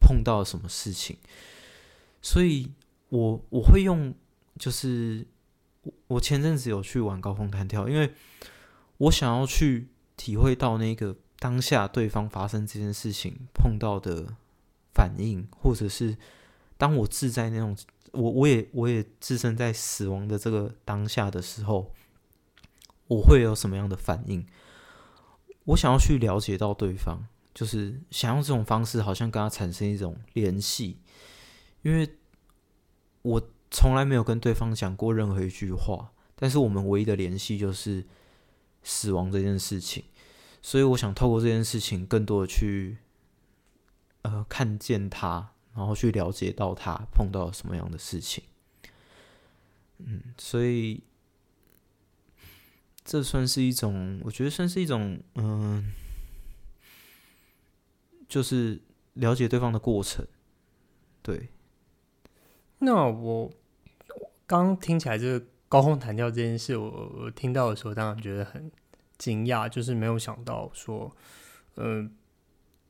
[0.00, 1.18] 碰到了什么事情，
[2.22, 2.72] 所以
[3.10, 4.14] 我我会用
[4.58, 5.26] 就是
[6.06, 8.12] 我前阵子有去玩高空弹跳，因为
[8.98, 14.34] 我想要去体会到那个当下对方发生这件事情碰到的
[14.94, 16.16] 反应，或者是
[16.76, 17.76] 当我自在那种。
[18.12, 21.92] 我我也我也置身在死亡的这个当下的时候，
[23.06, 24.46] 我会有什么样的反应？
[25.64, 27.20] 我想要去了解到对方，
[27.52, 30.96] 就是想用这种方式，好像跟他产生一种联系。
[31.82, 32.16] 因为
[33.20, 38.06] 我从来没有跟对方讲过任何一句话，但是我们唯一的联系就是
[38.82, 40.04] 死亡这件事情。
[40.60, 42.98] 所以我想透过这件事情，更多的去
[44.22, 45.52] 呃看见他。
[45.74, 48.42] 然后去了解到他碰到什么样的事情，
[49.98, 51.04] 嗯，所以
[53.04, 55.92] 这算是一种，我觉得算是一种，嗯，
[58.28, 58.80] 就是
[59.12, 60.26] 了解对方的过程。
[61.22, 61.48] 对。
[62.78, 63.50] 那我
[64.46, 68.70] 刚听起来这个高空弹跳这件事，我我听到的时候当然觉得很
[69.16, 71.14] 惊讶，就是没有想到说，
[71.76, 72.14] 嗯，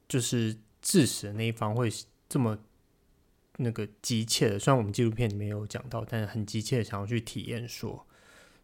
[0.09, 1.89] 就是致死的那一方会
[2.29, 2.59] 这么。
[3.61, 8.07] 那个急切的，虽然我们纪录片里面有讲到，但是很急切的想要去体验说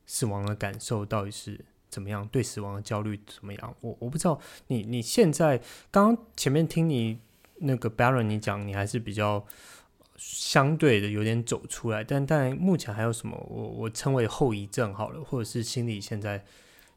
[0.06, 3.74] 死亡的感受到底是怎么样，对死亡的焦虑怎么样？
[3.80, 5.60] 我我不知道你你现在
[5.90, 7.18] 刚刚前面听你
[7.56, 9.44] 那个 Baron 你讲，你还是比较
[10.16, 13.36] 相对的有点走出来，但但目前还有什么？
[13.48, 16.44] 我我称为后遗症好了，或者是心理现在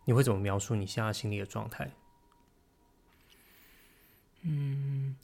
[0.05, 1.91] 你会怎么描述你现在心理的状态？
[4.41, 5.15] 嗯。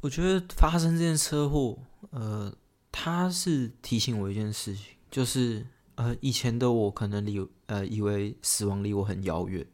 [0.00, 1.78] 我觉得发生这件车祸，
[2.10, 2.52] 呃，
[2.90, 9.64] 它是提醒我一件事情，就是呃，以前的我可能离呃以为死亡离我很遥远，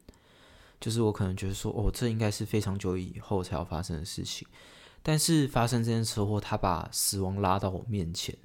[0.79, 4.47] 就是我可能觉得说，哦，这应该是非常久以后才要发生的事情。
[5.09, 8.37] 但是发生这件车祸，他把死亡拉到我面前，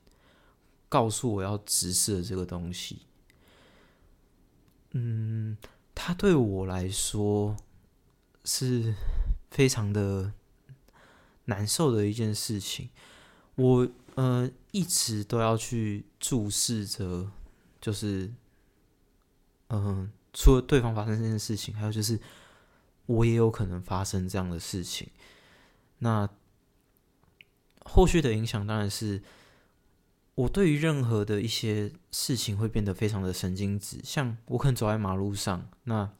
[0.88, 3.02] 告诉我要直视这个东西，
[4.92, 5.58] 嗯，
[5.94, 7.54] 他对我来说
[8.44, 8.94] 是
[9.50, 10.32] 非常的。
[11.46, 12.88] 难受的一件事情，
[13.56, 17.30] 我呃一直都要去注视着，
[17.82, 18.32] 就是
[19.68, 22.18] 嗯、除了对方发生这件事情，还有就是
[23.04, 25.10] 我也有可能发生这样的事情。
[25.98, 26.26] 那
[27.84, 29.22] 后续的影响当然是，
[30.34, 34.00] 我对于任何的一些事情会变得非常的神经质。
[34.02, 36.10] 像我可能走在马路上，那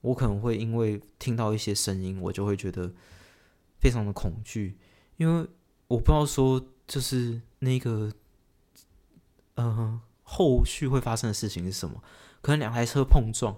[0.00, 2.92] 我可能会因为听到一些声音，我就会觉得。
[3.78, 4.78] 非常的恐惧，
[5.18, 5.46] 因为
[5.86, 8.10] 我不知道说就是那个，
[9.54, 12.02] 嗯、呃，后续会发生的事情是什么？
[12.40, 13.54] 可能两台车碰撞，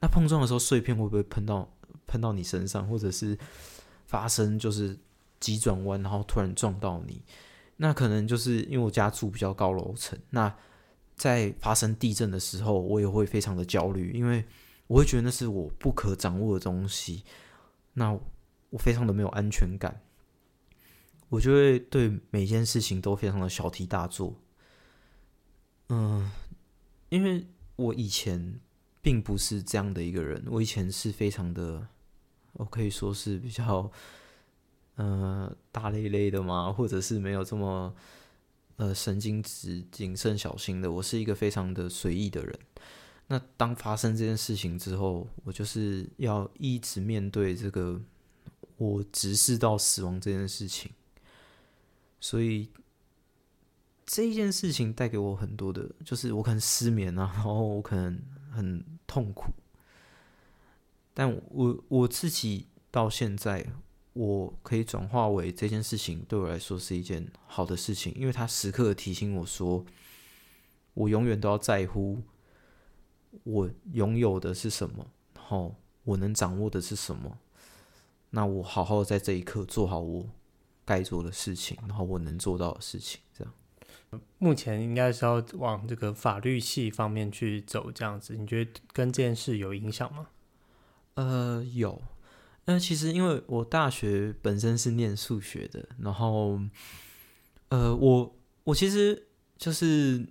[0.00, 1.74] 那碰撞的时候碎片会不会喷到
[2.06, 3.36] 喷到你身上，或者是
[4.06, 4.96] 发生就是
[5.44, 7.22] 急转弯，然后突然撞到你？
[7.76, 10.56] 那可能就是因为我家住比较高楼层，那
[11.16, 14.44] 在发生地震的时候，我也会非常的焦虑，因为
[14.86, 17.24] 我会觉得那是我不可掌握的东西。
[17.92, 18.18] 那
[18.70, 20.00] 我非常的没有安全感，
[21.28, 24.40] 我就会对每件事情都非常的小题大做。
[25.90, 26.30] 嗯，
[27.10, 28.60] 因为我以前
[29.02, 31.86] 并不是这样的一个人，我以前是非常的，
[32.54, 33.90] 我可以说是比较，
[34.96, 37.94] 呃，大咧咧的嘛，或者是没有这么，
[38.76, 40.90] 呃，神经质、谨慎、小心的。
[40.90, 42.58] 我是一个非常的随意的人。
[43.26, 48.00] 那当发生这件事情之后，我就是要一直面对这个。
[48.76, 50.90] 我直视到死亡这件事情，
[52.18, 52.68] 所以
[54.04, 58.20] 这一件事情带给我很多的，就是我可能失眠啊，然后我可能
[58.50, 59.52] 很痛苦。
[61.14, 63.64] 但我我自己到现在，
[64.14, 69.84] 我可以转化为这件事情对我来说是一件好的事情，因为它时刻提醒我说，
[70.94, 72.22] 我永远都要在乎
[73.42, 75.04] 我拥有的是什么，
[75.34, 77.38] 然后我能掌握的是什么。
[78.30, 80.24] 那我好好在这一刻做好我
[80.84, 83.52] 该做的事情，然后我能做到的事情，这样。
[84.38, 90.28] 目前应该是要往这个法律系方面去走，这样子，你觉得跟这件事有影响吗？
[91.14, 92.00] 呃，有。
[92.66, 96.58] 那其实因为我大学本身是念数学的，然后，
[97.68, 99.26] 呃，我我其实
[99.58, 100.26] 就是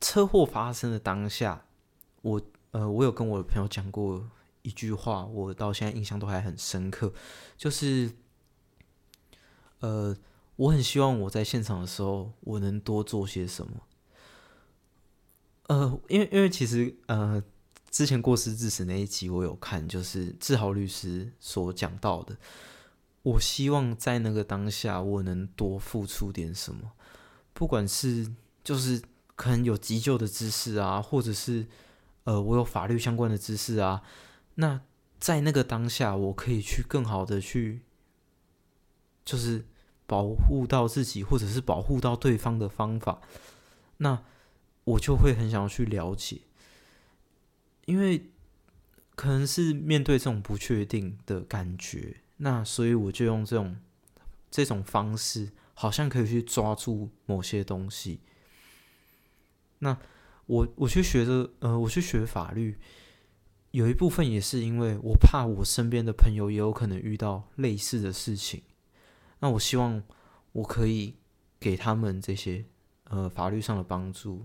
[0.00, 1.64] 车祸发生的当下，
[2.22, 4.28] 我呃，我有跟我的朋友讲过
[4.62, 7.12] 一句话，我到现在印象都还很深刻，
[7.56, 8.10] 就是，
[9.78, 10.16] 呃，
[10.56, 13.82] 我很希望我在现场的时候，我能多做些什么。
[15.68, 17.42] 呃，因为因为其实呃。
[17.90, 22.36] 之前过失致死那一集我有看，就是志豪律师所讲到的。
[23.22, 26.92] 我希望在那个当下，我能多付出点什么，
[27.52, 28.32] 不管是
[28.62, 29.02] 就是
[29.34, 31.66] 可能有急救的知识啊，或者是
[32.24, 34.02] 呃我有法律相关的知识啊。
[34.54, 34.80] 那
[35.18, 37.82] 在那个当下，我可以去更好的去，
[39.24, 39.66] 就是
[40.06, 43.20] 保护到自己，或者是保护到对方的方法，
[43.98, 44.22] 那
[44.84, 46.42] 我就会很想要去了解。
[47.88, 48.30] 因为
[49.16, 53.78] 可能是面对这种不确定的感觉，那所以我就用这种
[54.50, 58.20] 这种方式，好像可以去抓住某些东西。
[59.78, 59.96] 那
[60.44, 62.76] 我我去学的，呃，我去学法律，
[63.70, 68.62] 有一部分也是因为我怕我身边的朋友也有可能遇到类似的事情。
[69.40, 70.02] 那我希望
[70.52, 71.14] 我可以
[71.58, 72.66] 给他们这些
[73.04, 74.44] 呃法律上的帮助，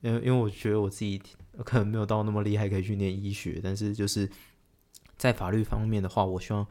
[0.00, 1.20] 因为因为我觉得我自己。
[1.64, 4.30] 可能没有到那么厉害，可以去念医学，但是就是
[5.16, 6.66] 在法律方面的话，我希望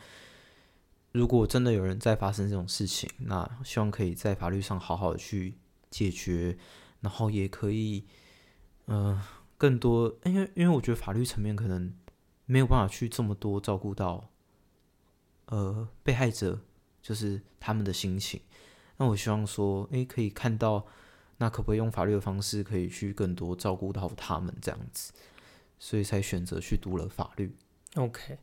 [1.12, 5.56] 如果真的有人在发生这种事情，那希望可以在法律上好好的去
[5.90, 6.58] 解决，
[7.02, 8.06] 然后也可以，
[8.88, 9.24] 嗯、呃，
[9.58, 11.94] 更多，因为因为我觉得法律层面可能
[12.46, 14.30] 没有办法去这么多照顾到，
[15.46, 16.60] 呃，被害者
[17.02, 18.42] 就是他们的心情，
[18.98, 20.86] 那我希望说，诶，可以看到。
[21.40, 25.14] 那可不可以用法律的方式，可以去更多照顾到他们这样子，
[25.80, 27.56] 所以才选择去读了法律。
[27.96, 28.38] OK，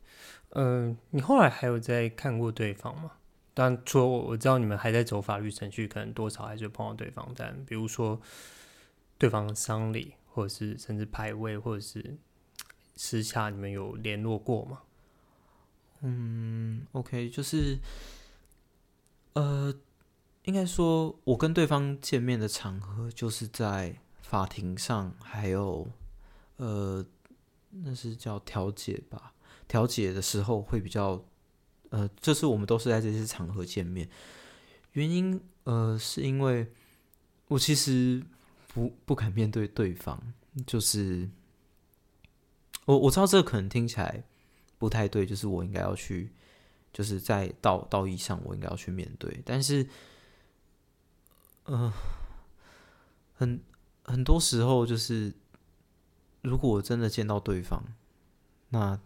[0.49, 3.11] 嗯、呃，你后来还有在看过对方吗？
[3.53, 8.19] 当然，除了我，我知道你们还在走法律程序，可能多少还是碰到对方，但比如说
[9.17, 12.17] 对方的丧礼，或者是甚至排位，或者是
[12.95, 14.81] 私下，你们有联络过吗？
[16.01, 17.77] 嗯，OK，就是
[19.33, 19.73] 呃。
[20.47, 25.85] 应该说，我跟对方见面的场合就是在法庭上，还有
[26.55, 27.05] 呃，
[27.69, 29.33] 那是叫调解吧？
[29.67, 31.21] 调解的时候会比较，
[31.89, 34.09] 呃，就是我们都是在这些场合见面。
[34.93, 36.71] 原因呃，是因为
[37.49, 38.23] 我其实
[38.69, 40.17] 不不敢面对对方，
[40.65, 41.29] 就是
[42.85, 44.23] 我我知道这个可能听起来
[44.77, 46.31] 不太对，就是我应该要去，
[46.93, 49.85] 就是在道道义上我应该要去面对，但是。
[51.69, 51.91] 嗯、
[53.33, 53.61] 很
[54.03, 55.33] 很多时候就是，
[56.41, 57.83] 如果我真的见到对方，
[58.69, 58.97] 那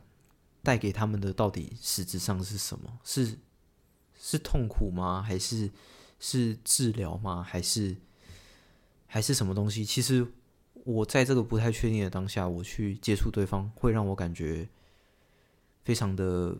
[0.61, 2.99] 带给他们的到底实质上是什么？
[3.03, 3.39] 是
[4.15, 5.23] 是痛苦吗？
[5.23, 5.71] 还是
[6.19, 7.41] 是治疗吗？
[7.41, 7.97] 还是
[9.07, 9.83] 还是什么东西？
[9.83, 10.27] 其实
[10.83, 14.69] 我在这个不太确定的当下，我去接触对方，会让我感觉
[15.83, 16.55] 非常的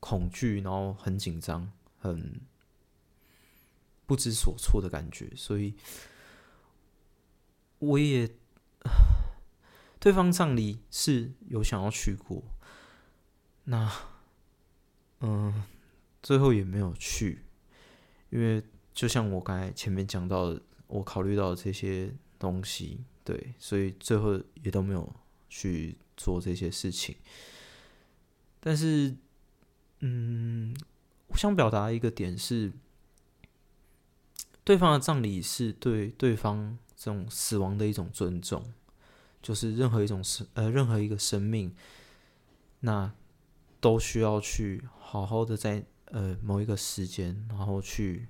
[0.00, 2.40] 恐惧，然后很紧张，很。
[4.10, 5.72] 不知所措的感觉，所以
[7.78, 8.28] 我也
[10.00, 12.42] 对方葬礼是有想要去过，
[13.62, 13.88] 那
[15.20, 15.62] 嗯，
[16.20, 17.44] 最后也没有去，
[18.30, 18.60] 因为
[18.92, 25.14] 就像我刚才前面讲到的，我考虑到这些东西，对，所以最后也都没有
[25.48, 27.14] 去做这些事情。
[28.58, 29.14] 但是，
[30.00, 30.74] 嗯，
[31.28, 32.72] 我想表达一个点是。
[34.70, 38.62] 对方的葬礼是对对方这种死亡的一种尊重，
[39.42, 41.74] 就是任何一种生呃任何一个生命，
[42.78, 43.12] 那
[43.80, 48.28] 都需要去好好的在呃某一个时间，然后去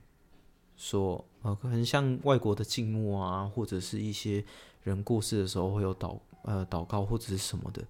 [0.78, 4.42] 说呃可能像外国的静默啊，或者是一些
[4.82, 7.84] 人过世的时候会有祷呃祷告或者是什么的，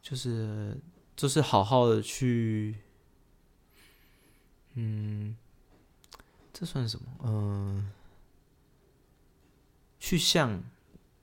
[0.00, 0.80] 就是
[1.16, 2.76] 就是好好的去
[4.74, 5.36] 嗯。
[6.60, 7.06] 这算什么？
[7.24, 7.92] 嗯、呃，
[9.98, 10.62] 去向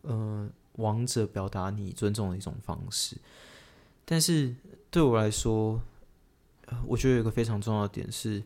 [0.01, 3.15] 呃王者表达你尊重的一种方式。
[4.03, 4.55] 但是
[4.89, 5.79] 对我来说，
[6.87, 8.43] 我觉得有一个非常重要的点是，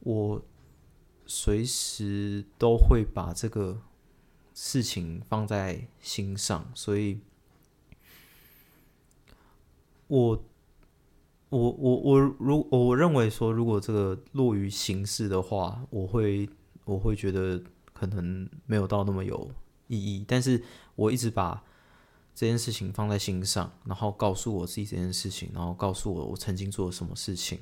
[0.00, 0.42] 我
[1.26, 3.82] 随时都会把这个
[4.54, 7.20] 事情放在心上，所以
[10.06, 10.42] 我。
[11.56, 16.48] 我我我如我认为说，如果这个落于形式的话，我会
[16.84, 19.50] 我会觉得可能没有到那么有
[19.86, 20.62] 意义，但是
[20.94, 21.64] 我一直把
[22.34, 27.60] 这件事情放在心上，然后告诉我自己这件事情，然后告诉我我曾经做了什么事情，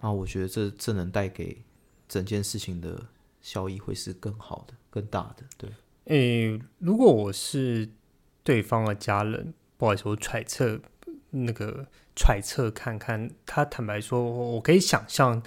[0.00, 1.62] 然后我觉得这这能带给
[2.08, 3.06] 整件事情的
[3.42, 5.44] 效益会是更好的、更大的。
[5.58, 5.70] 对，
[6.04, 7.90] 诶，如果我是
[8.42, 10.80] 对方的家人，不好意思，我揣测
[11.30, 15.42] 那个揣测看看，他坦白说，我可以想象。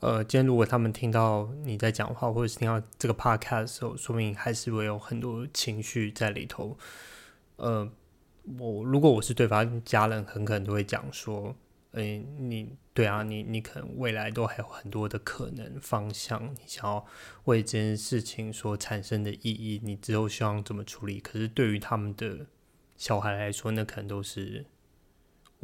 [0.00, 6.76] 呃，今天如果他们听到你在讲话，或者是听到这个 podcast 的时候，说明还是会有很多情绪在里头。
[7.56, 7.90] 呃，
[8.58, 11.56] 我如果我是对方家人，很可能都会讲说，
[11.92, 17.06] 诶、你对啊，你你可能未来都还有很多的可能方向，你想要
[17.44, 21.18] 为这件事情所产生的意义，你之后希望怎么处理？
[21.18, 22.46] 可是对于他们的
[22.98, 24.66] 小孩来说，那可能都是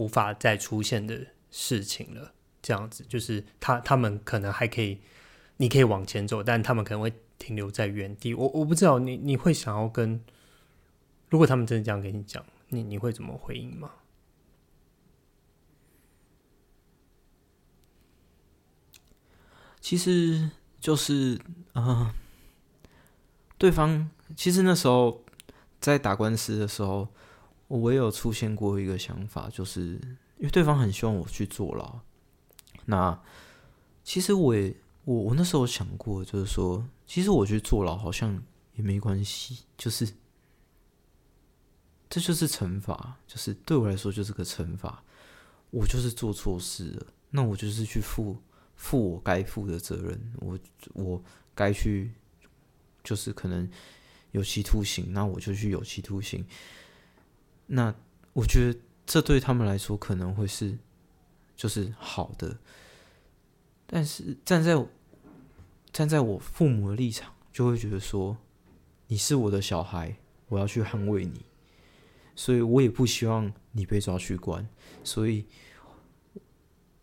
[0.00, 2.32] 无法再出现的事情了。
[2.62, 4.98] 这样子就是他，他们可能还可以，
[5.58, 8.32] 你可以往前走，但他们可能会停留在原地。
[8.34, 10.22] 我我不知道你你会想要跟，
[11.28, 13.92] 如果他们真的这样跟你讲，你你会怎么回应吗？
[19.80, 21.40] 其实就是
[21.72, 22.14] 啊、
[23.56, 25.24] 对方其实那时候
[25.80, 27.08] 在打官司的时候，
[27.78, 29.92] 我也有出现过一个想法，就是
[30.38, 32.00] 因为对方很希望我去坐牢。
[32.86, 33.22] 那
[34.02, 38.42] 其实我也我我那时候想过，就是说，其实我去坐牢好像
[38.74, 40.12] 也没关系，就是
[42.08, 45.04] 这就是惩罚，就是对我来说就是个惩罚。
[45.70, 48.36] 我就是做错事了，那我就是去负
[48.74, 50.32] 负我该负的责任。
[50.40, 50.58] 我
[50.94, 51.22] 我
[51.54, 52.10] 该去
[53.04, 53.70] 就是可能
[54.32, 56.44] 有期徒刑，那我就去有期徒刑。
[57.70, 57.94] 那
[58.32, 60.78] 我觉得这对他们来说可能会是。
[61.56, 62.56] 就是好的，
[63.86, 64.82] 但是站在
[65.92, 68.38] 站在我父母的立场，就会觉得说，
[69.08, 70.16] 你是我的小孩，
[70.48, 71.44] 我要去捍卫你，
[72.34, 74.66] 所以我也不希望你被抓去关，
[75.04, 75.44] 所以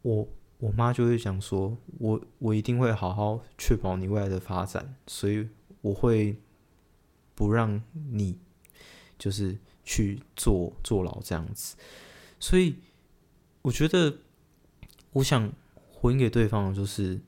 [0.02, 5.48] 我我妈就会讲说，我我一定会好好确保你未来的发展，所以
[5.82, 6.36] 我会
[7.36, 8.40] 不让你
[9.20, 11.76] 就是去坐坐牢这样子，
[12.40, 12.76] 所以
[13.64, 14.18] 我觉得。
[15.14, 15.52] 我想
[15.92, 17.20] 回应给对方的就是，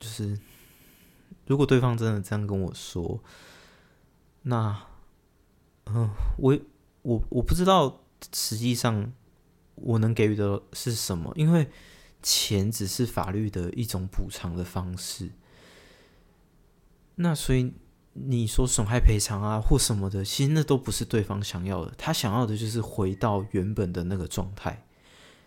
[0.00, 0.36] 就是
[1.46, 3.22] 如果对方真的这样跟我说，
[4.42, 4.88] 那，
[5.84, 6.58] 嗯、我
[7.02, 8.02] 我我不知道
[8.34, 9.12] 实际上
[9.76, 11.70] 我能给予的是什么，因为
[12.22, 15.30] 钱只是法律的一种补偿的方式。
[17.16, 17.72] 那所以
[18.14, 24.86] 你说损害赔偿啊或什么的，其实那都不是对方想要的，他想要的就是回到原本的那个状态。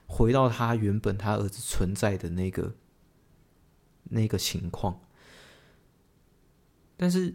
[0.07, 2.75] 回到他原本他儿子存在的那个
[4.03, 4.99] 那个情况，
[6.95, 7.33] 但是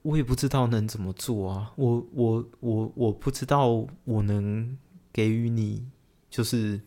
[0.00, 1.74] 我也不知道能怎么做啊！
[1.76, 4.78] 我我我我不知道我能
[5.12, 5.90] 给予你，
[6.30, 6.80] 就是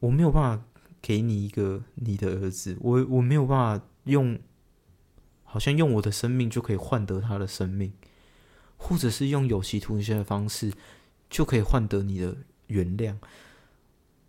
[0.00, 0.64] 我没有办法
[1.00, 4.36] 给你一个你的儿子，我我没有办法用，
[5.48, 7.92] 好像用我的生命就可以换得他的生命，
[8.76, 10.72] 或者是用有期徒刑的方式。
[11.30, 12.34] 就可以换得你的
[12.68, 13.14] 原谅。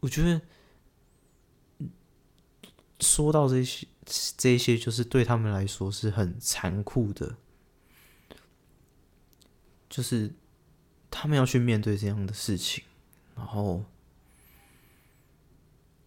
[0.02, 0.42] 我觉得
[3.00, 3.88] 说到这些，
[4.36, 7.38] 这些就是对他们来说是很残酷的，
[9.90, 10.34] 就是
[11.10, 12.84] 他们要去面对这样的事情。
[13.34, 13.86] 然后，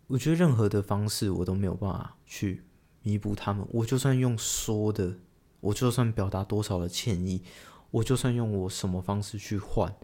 [0.08, 2.62] 我觉得任何的方式我都没有办法去
[3.02, 3.66] 弥补他们。
[3.70, 5.16] 我就算用说的，
[5.60, 7.42] 我就算表达多少的歉意，
[7.90, 9.94] 我就算用我什么方式去换。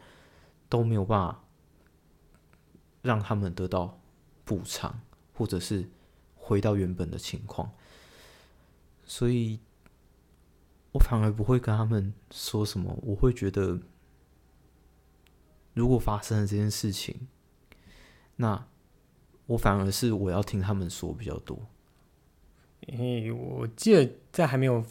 [0.70, 1.44] 都没有办法
[3.00, 3.98] 让他们得到
[4.44, 5.00] 补偿，
[5.32, 5.88] 或者是
[6.36, 7.72] 回到原本的情况，
[9.02, 9.60] 所以
[10.92, 12.94] 我反而不会跟他们说什么。
[13.00, 13.80] 我会觉得，
[15.72, 17.26] 如果发生了这件事情，
[18.36, 18.68] 那
[19.46, 21.66] 我反而是我要听他们说比较多。
[22.96, 24.84] 诶，我记得在还没有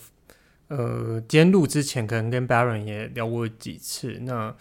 [0.67, 4.19] 呃今天录之前，可能跟 Baron 也聊过几次。
[4.21, 4.55] 那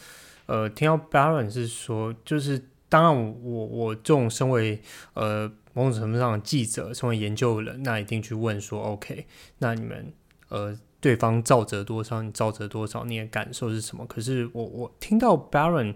[0.47, 4.81] 呃，听到 Baron 是说，就是当然我，我这种身为
[5.15, 9.27] 呃某种程度上的记者，身为研究人，那一定去问说，OK，
[9.59, 10.13] 那你们
[10.49, 12.23] 呃对方造责多少？
[12.23, 13.05] 你造责多少？
[13.05, 14.07] 你的感受是什么？
[14.07, 15.95] 可是我我听到 Baron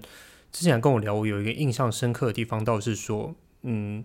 [0.51, 4.05] 之前跟我聊，我有一个印象深刻的地方，倒是说，嗯，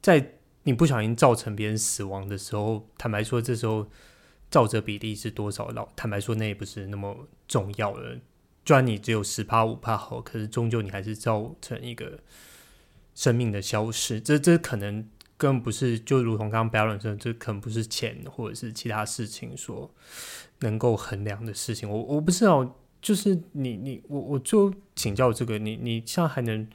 [0.00, 0.32] 在
[0.66, 3.88] 你不小心造成别人死亡的时候，坦白说，这时候
[4.50, 5.68] 肇责比例是多少？
[5.70, 8.18] 老坦白说，那也不是那么重要的。
[8.64, 12.18] 虽然你只有十趴五趴好，可是终究你还是造成一个
[13.14, 14.20] 生命的消失。
[14.20, 19.88] 这这可能更不是就如同刚刚 Baron 说，这可能不是钱或者是其他事情所
[20.58, 21.88] 能够衡量的事情。
[21.88, 26.68] 我我不知道，就是你你我我就请教这个，你你现在还能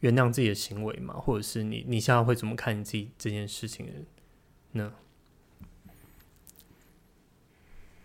[0.00, 1.14] 原谅自己的行为吗？
[1.14, 4.06] 或者是你你现在会怎么看你自己这件事情
[4.72, 4.92] 呢？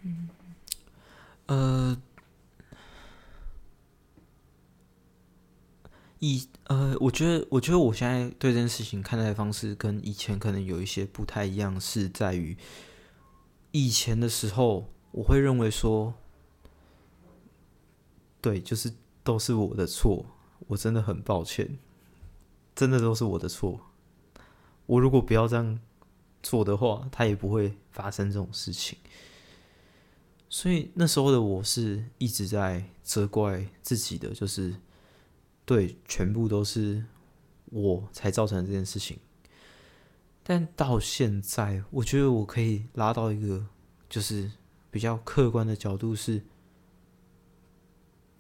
[0.01, 0.29] 嗯，
[1.47, 2.01] 呃。
[6.25, 12.55] 以呃，我觉得，我觉得我现在对这件事情看待的方式跟以前可能有一些不太一样，是在于
[13.71, 16.13] 以前的时候，我会认为说，
[18.39, 20.25] 对，就是都是我的错，
[20.73, 21.79] 我真的很抱歉，
[22.75, 23.79] 真的都是我的错。
[24.85, 25.79] 我如果不要这样
[26.43, 28.99] 做的话，他也不会发生这种事情。
[30.49, 34.75] 所以那时候的我是一直在责怪自己的，就是。
[35.65, 37.05] 对，全部都是
[37.67, 39.17] 我才造成这件事情。
[40.43, 43.65] 但到现在，我觉得我可以拉到一个
[44.09, 44.51] 就是
[44.91, 46.43] 比较客观的角度是，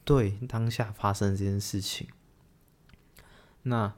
[0.03, 2.09] 对当下发生这件事情。
[3.63, 3.93] 那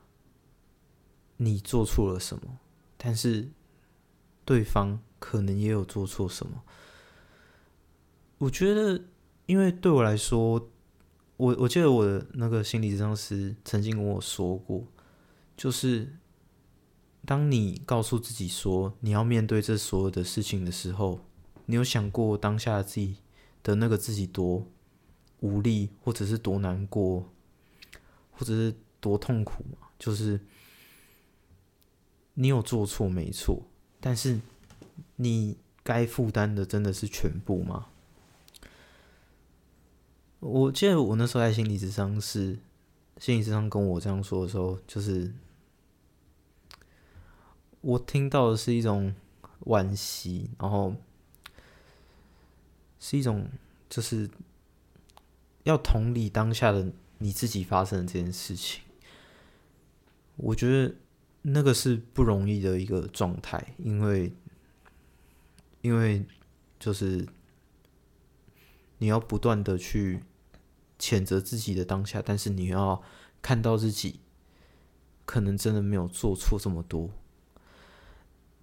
[1.37, 2.57] 你做错了什么？
[2.97, 3.49] 但是
[4.43, 6.63] 对方可能也有做错什么。
[8.39, 9.03] 我觉得，
[9.45, 10.69] 因为对我来说。
[11.37, 14.87] 我我记得我的那个心理咨商师曾经跟我说过，
[15.57, 16.15] 就是
[17.25, 21.19] 当你告诉自己说你要面对这所有的事情的时候，
[21.65, 23.17] 你有想过当下自己
[23.61, 24.65] 的那个自己多
[25.41, 27.29] 无力，或者是多难过，
[28.31, 28.73] 或者是
[29.05, 29.89] 多痛苦吗？
[29.99, 30.39] 就是
[32.33, 33.61] 你有做错没错，
[33.99, 34.41] 但是
[35.17, 37.85] 你该负担的真的是全部吗？
[40.39, 42.57] 我记得我那时候在心理咨商是
[43.19, 45.31] 心理咨商跟我这样说的时候，就是
[47.81, 49.13] 我听到的是一种
[49.65, 50.95] 惋惜，然后
[52.99, 53.47] 是一种
[53.87, 54.27] 就是
[55.61, 58.81] 要同理当下的你自己发生的这件事情。
[60.35, 60.95] 我觉得
[61.41, 64.33] 那个是不容易的一个状态，因为
[65.81, 66.25] 因为
[66.79, 67.27] 就是
[68.97, 70.23] 你要不断的去。
[70.97, 73.03] 谴责自己的当下，但是你要
[73.41, 74.21] 看到自己
[75.25, 77.09] 可能真的没有做错这么多。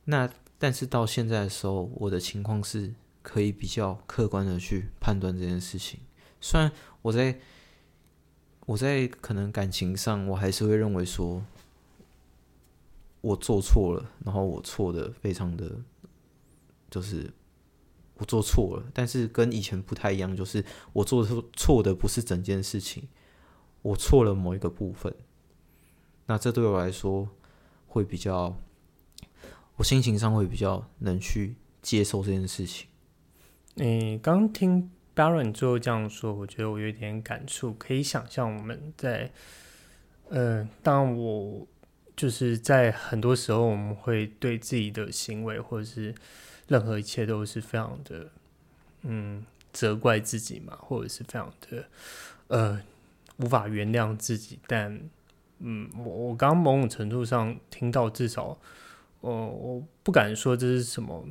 [0.07, 6.01] 那但是到现在的时候，我的情况是可以比较客观的去判断这件事情。
[6.41, 7.39] 虽然我在
[8.64, 11.45] 我在可能感情上，我还是会认为说
[13.23, 15.81] 我做错了，然后我错的非常的
[16.91, 17.33] 就是。
[18.16, 23.09] 我做错了，但是跟以前不太一样，就是我做错错的不是整件事情，
[23.81, 25.12] 我错了某一个部分。
[26.27, 27.29] 那这对我来说
[27.89, 28.57] 会比较，
[29.75, 32.87] 我心情上会比较能去接受这件事情。
[33.75, 39.33] 你刚听 Baron 最后这样说，我觉得我有点感触，可以想象我们在，
[40.29, 41.66] 呃，当我
[42.16, 46.14] 就是在很多时候，我们会对自己的行为或者是。
[46.68, 48.30] 任何一切都是非常的，
[49.02, 51.84] 嗯，责怪自己嘛，或者是非常的，
[52.46, 52.80] 呃，
[53.38, 54.58] 无法原谅自己。
[54.66, 54.98] 但，
[55.58, 58.58] 嗯，我我刚某种程度上听到，至少，
[59.20, 61.26] 呃，我不敢说这是什么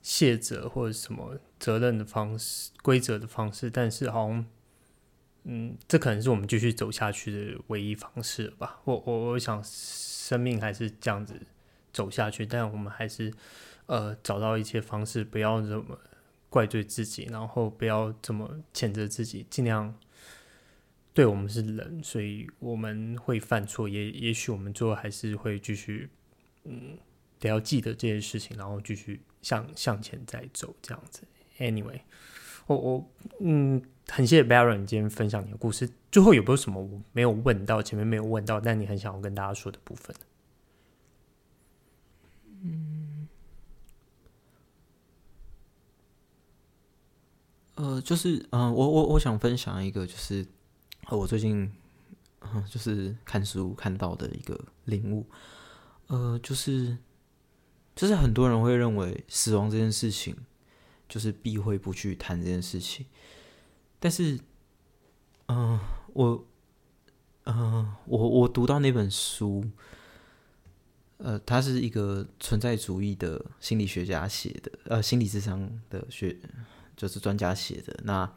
[0.00, 4.46] 卸责或者什么责任的方式、规则的方式，但是好像，
[5.44, 8.80] 嗯，这可能是我们继续走下去的唯一方式吧。
[8.84, 11.34] 我我我想，生命还是这样子
[11.92, 13.32] 走下去，但我们还是。
[13.86, 15.98] 呃，找到一些方式，不要这么
[16.48, 19.92] 怪罪自己，然后不要这么谴责自己，尽量
[21.12, 26.08] 对我们是人，所以我们会犯错，也也许我们最后还是会继续，
[26.64, 26.96] 嗯，
[27.40, 31.24] 得要记得这件事情，然后继续向向前再走，这样子。
[31.58, 32.00] Anyway，
[32.66, 33.82] 我我嗯，
[34.14, 35.88] 很谢谢 Baron 今天分享你的故事。
[36.10, 40.14] 最后有没有什么我没有问到，前面没有问到，但你很想要跟大家说的部分？
[42.62, 43.26] 嗯。
[47.76, 50.46] 呃，就是嗯、我我我想分享一个，就是
[51.08, 51.72] 我最近
[52.40, 55.26] 嗯、就是看书看到的一个领悟，
[56.08, 56.98] 呃，就是
[57.96, 60.36] 就是很多人会认为死亡这件事情
[61.08, 63.06] 就是避讳不去谈这件事情，
[64.02, 64.34] 但是
[65.46, 65.80] 嗯、呃，
[66.12, 66.46] 我
[67.44, 69.64] 嗯、呃，我我读到那本书，
[71.18, 76.36] 呃，他是一个存在主义的心理学家写的，呃，心理智商的学。
[76.94, 78.30] 就是专家写的，那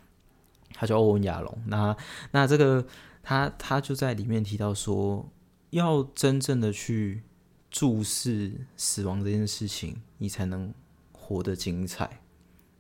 [0.73, 1.95] 他叫欧文亚龙，那
[2.31, 2.83] 那这个
[3.21, 5.29] 他他就在里面提到说，
[5.71, 7.23] 要真正的去
[7.69, 10.73] 注视死亡这件事情，你才能
[11.11, 12.21] 活得精彩。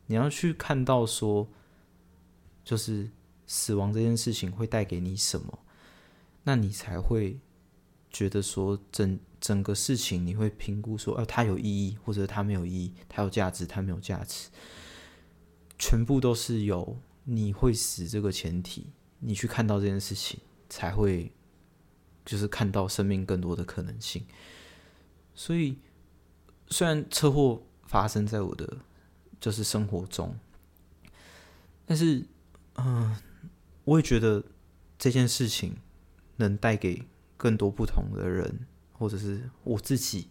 [0.07, 1.49] 你要去看到说，
[2.65, 3.09] 就是
[3.47, 5.59] 死亡这件事情会带给你什么，
[6.43, 7.39] 那你才会
[8.09, 14.49] 觉得说整整个事情你会评估说，啊，它有意义，或者它没有意义，它有价值，它没有价值，
[15.77, 18.87] 全部都是有你会死这个前提，
[19.19, 21.31] 你去看到这件事情，才会
[22.25, 24.25] 就是看到生命更多的可能性。
[25.35, 25.77] 所以，
[26.69, 28.77] 虽然车祸发生在我的
[29.39, 30.35] 就是生活中，
[31.85, 32.25] 但是，
[32.75, 33.15] 嗯、
[33.83, 34.43] 我也觉得
[34.97, 35.77] 这件事情
[36.37, 37.03] 能带给
[37.37, 40.27] 更多不同的人，或者是我自己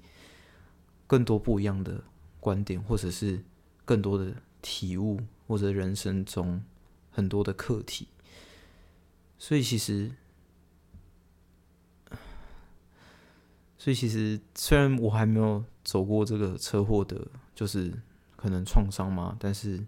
[1.06, 2.04] 更多不一样的
[2.40, 3.42] 观点，或者是
[3.84, 6.62] 更多的体悟，或者人生中
[7.10, 8.08] 很多的课题。
[9.38, 10.12] 所以，其实。
[13.76, 17.92] 所以其实，虽然我还没有走过这个车祸的，就是
[18.34, 19.84] 可能创伤嘛，但是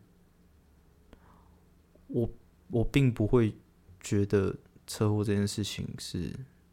[2.08, 2.28] 我
[2.68, 3.54] 我并不会
[4.00, 4.54] 觉得
[4.86, 6.32] 车祸这件事情是，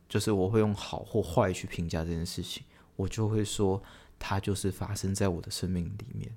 [0.10, 2.64] 就是我会用好或坏去评价这件事情，
[2.96, 3.82] 我就会说
[4.18, 6.36] 它就是发生在我的生命里面。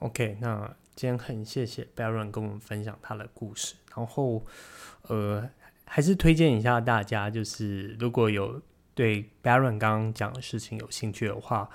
[0.00, 4.44] OK，那今天很谢谢 Baron 跟我们分享他的故事，然后
[5.02, 5.48] 呃，
[5.84, 8.60] 还是推荐一下大家，就是如果有。
[8.94, 11.66] 对 Baron 刚刚讲的事情有兴趣的话，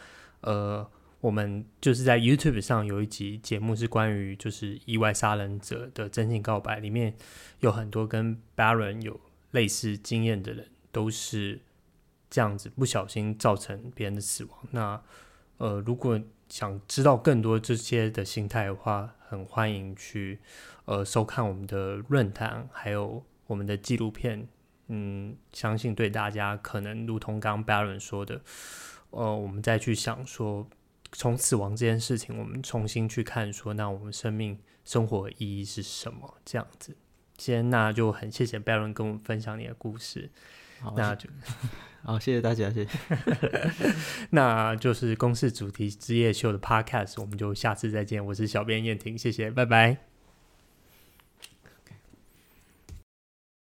[0.42, 0.88] 呃，
[1.20, 7.16] 我们就是在 YouTube 上有一集节目是关于就是意外杀人者的真情告白，里面
[7.60, 9.20] 有很多跟 Baron 有
[9.52, 11.62] 类似经验的人，都是
[12.30, 14.60] 这样子不小心造成别人的死亡。
[14.72, 15.02] 那
[15.58, 20.40] 呃，如果想知道更多这些的心态的话，很欢迎去
[20.86, 24.48] 呃收看我们的论坛，还有我们的纪录片。
[24.90, 28.40] 嗯，相信对大家可能如同刚刚 Baron 说的，
[29.10, 30.66] 呃，我们再去想说，
[31.20, 36.38] 从死亡这件事情，我们重新去看说，那我们生命生活意义是什么？
[36.46, 36.96] 这样子，
[37.36, 40.30] 今天那就很谢谢 Baron 跟我们分享你的故事，
[40.96, 41.28] 那就
[42.06, 42.92] 好，谢谢大家，谢谢，
[44.30, 50.17] 那就是公司主题之夜秀的 Podcast，我们就下次再见，我是小编燕婷，谢谢，拜拜。